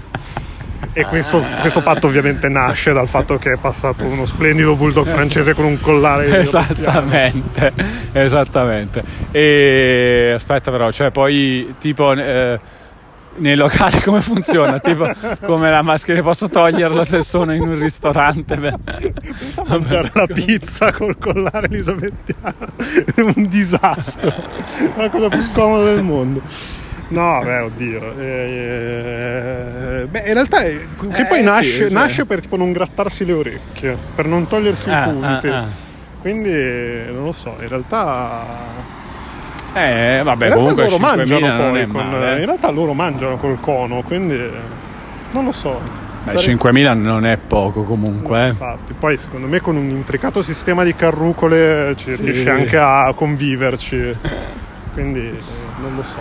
[0.93, 5.53] E questo, questo, patto ovviamente nasce dal fatto che è passato uno splendido bulldog francese
[5.53, 7.71] con un collare esattamente
[8.11, 9.01] esattamente
[9.31, 12.59] e aspetta però cioè poi tipo eh,
[13.37, 14.79] nei locali come funziona?
[14.79, 15.09] tipo
[15.41, 18.77] come la maschera posso toglierla se sono in un ristorante per
[19.67, 22.73] mangiare la pizza col collare elisabettiano
[23.15, 24.33] è un disastro
[24.97, 26.41] la cosa più scomoda del mondo
[27.11, 28.19] No, beh, oddio.
[28.19, 30.79] Eh, eh, beh, in realtà è,
[31.11, 31.89] che eh, poi nasce, sì, cioè.
[31.89, 35.47] nasce, per tipo non grattarsi le orecchie, per non togliersi ah, i punti.
[35.49, 35.67] Ah, ah.
[36.21, 36.53] Quindi
[37.11, 38.45] non lo so, in realtà.
[39.73, 44.01] Eh, vabbè, in comunque loro mangiano poi con, male, In realtà loro mangiano col cono,
[44.01, 44.37] quindi
[45.31, 45.79] non lo so.
[46.23, 46.53] Beh, Sare...
[46.55, 48.37] 5.000 non è poco comunque.
[48.37, 48.49] No, eh.
[48.49, 52.23] Infatti, poi secondo me con un intricato sistema di carrucole ci sì.
[52.23, 54.17] riesce anche a conviverci.
[54.93, 55.39] Quindi
[55.81, 56.19] non lo so.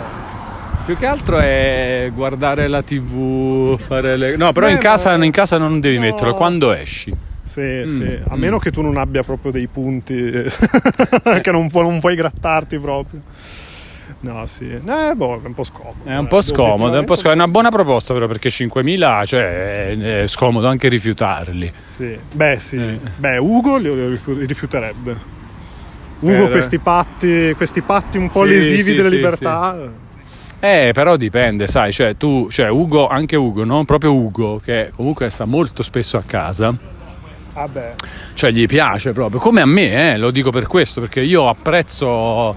[0.85, 4.35] Più che altro è guardare la tv, fare le...
[4.35, 6.01] No, però Beh, in, casa, in, casa, non devi no.
[6.01, 7.13] metterlo quando esci.
[7.51, 8.39] Sì, mm, sì, a mm.
[8.39, 10.15] meno che tu non abbia proprio dei punti
[11.41, 13.19] che non, pu- non, puoi grattarti proprio.
[14.21, 15.97] No, sì, eh, boh, è un po' scomodo.
[16.05, 17.41] È un po' eh, scomodo, è un po' scomodo.
[17.41, 21.73] È una buona proposta però perché 5.000 cioè, è, scomodo anche rifiutarli.
[21.83, 22.99] Sì, beh sì, eh.
[23.17, 25.17] beh Ugo li rifiuterebbe.
[26.19, 26.51] Ugo per...
[26.51, 29.91] questi, patti, questi patti un po' sì, lesivi sì, delle sì, libertà
[30.63, 35.27] eh, però dipende, sai, cioè tu, cioè Ugo, anche Ugo, non proprio Ugo, che comunque
[35.31, 36.90] sta molto spesso a casa.
[37.53, 37.93] Vabbè.
[38.33, 42.55] Cioè gli piace proprio, come a me, eh, lo dico per questo, perché io apprezzo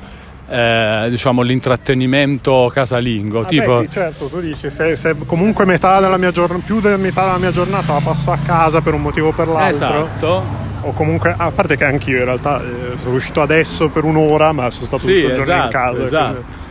[0.48, 3.40] eh, diciamo l'intrattenimento casalingo.
[3.40, 3.78] Ah tipo...
[3.78, 7.24] Beh, sì, certo, tu dici, se, se comunque metà della mia giornata, più della metà
[7.24, 9.86] della mia giornata la passo a casa per un motivo o per l'altro.
[9.86, 10.62] Esatto.
[10.82, 14.70] O comunque, a parte che anch'io in realtà eh, sono uscito adesso per un'ora, ma
[14.70, 16.02] sono stato sì, tutto il esatto, giorno in casa.
[16.02, 16.32] Esatto.
[16.32, 16.63] Quindi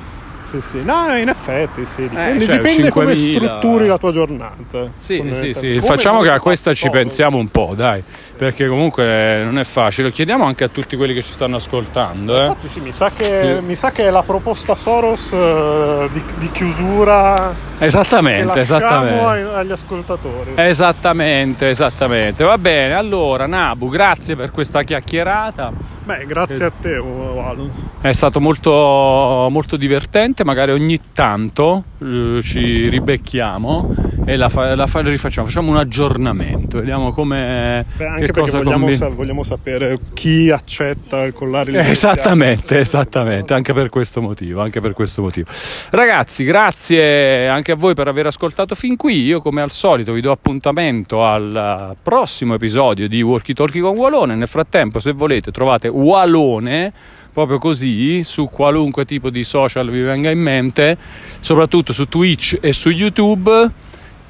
[0.43, 0.83] sì, sì.
[0.83, 2.07] No, in effetti sì.
[2.07, 4.91] Dipende, eh, cioè, dipende come strutturi la tua giornata.
[4.97, 5.79] Sì, sì, sì.
[5.81, 8.03] Facciamo che a questa ci pensiamo un po', dai.
[8.37, 10.11] Perché comunque non è facile.
[10.11, 12.37] Chiediamo anche a tutti quelli che ci stanno ascoltando.
[12.37, 12.41] Eh.
[12.41, 16.51] Infatti sì, mi sa che, mi sa che è la proposta Soros uh, di, di,
[16.51, 17.71] chiusura.
[17.79, 19.53] Esattamente, esattamente.
[19.53, 20.53] agli ascoltatori.
[20.55, 22.43] Esattamente, esattamente.
[22.43, 25.93] Va bene, allora Nabu, grazie per questa chiacchierata.
[26.03, 27.69] Beh, grazie a te, Valo.
[28.01, 34.87] È stato molto, molto divertente, magari ogni tanto eh, ci ribecchiamo e la, fa, la
[34.87, 37.85] fa, rifacciamo, facciamo un aggiornamento, vediamo come...
[37.95, 43.73] Beh, anche perché vogliamo, sa- vogliamo, sapere chi accetta il collare eh, Esattamente, esattamente, anche
[43.73, 45.49] per questo motivo, anche per questo motivo.
[45.91, 50.21] Ragazzi, grazie anche a voi per aver ascoltato fin qui, io come al solito vi
[50.21, 55.87] do appuntamento al prossimo episodio di Walkie Talkie con Walone, nel frattempo se volete trovate
[55.93, 56.93] Walone
[57.33, 60.97] proprio così su qualunque tipo di social vi venga in mente,
[61.39, 63.71] soprattutto su Twitch e su YouTube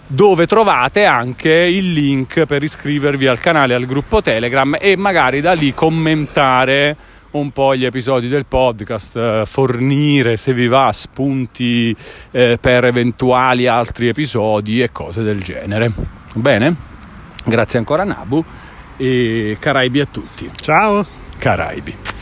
[0.08, 5.54] dove trovate anche il link per iscrivervi al canale, al gruppo Telegram e magari da
[5.54, 6.96] lì commentare
[7.32, 11.96] un po' gli episodi del podcast, eh, fornire se vi va spunti
[12.32, 15.92] eh, per eventuali altri episodi e cose del genere.
[16.36, 16.76] Bene?
[17.46, 18.44] Grazie ancora Nabu
[18.98, 20.50] e Caraibi a tutti.
[20.56, 21.23] Ciao!
[21.40, 22.13] Caraibi.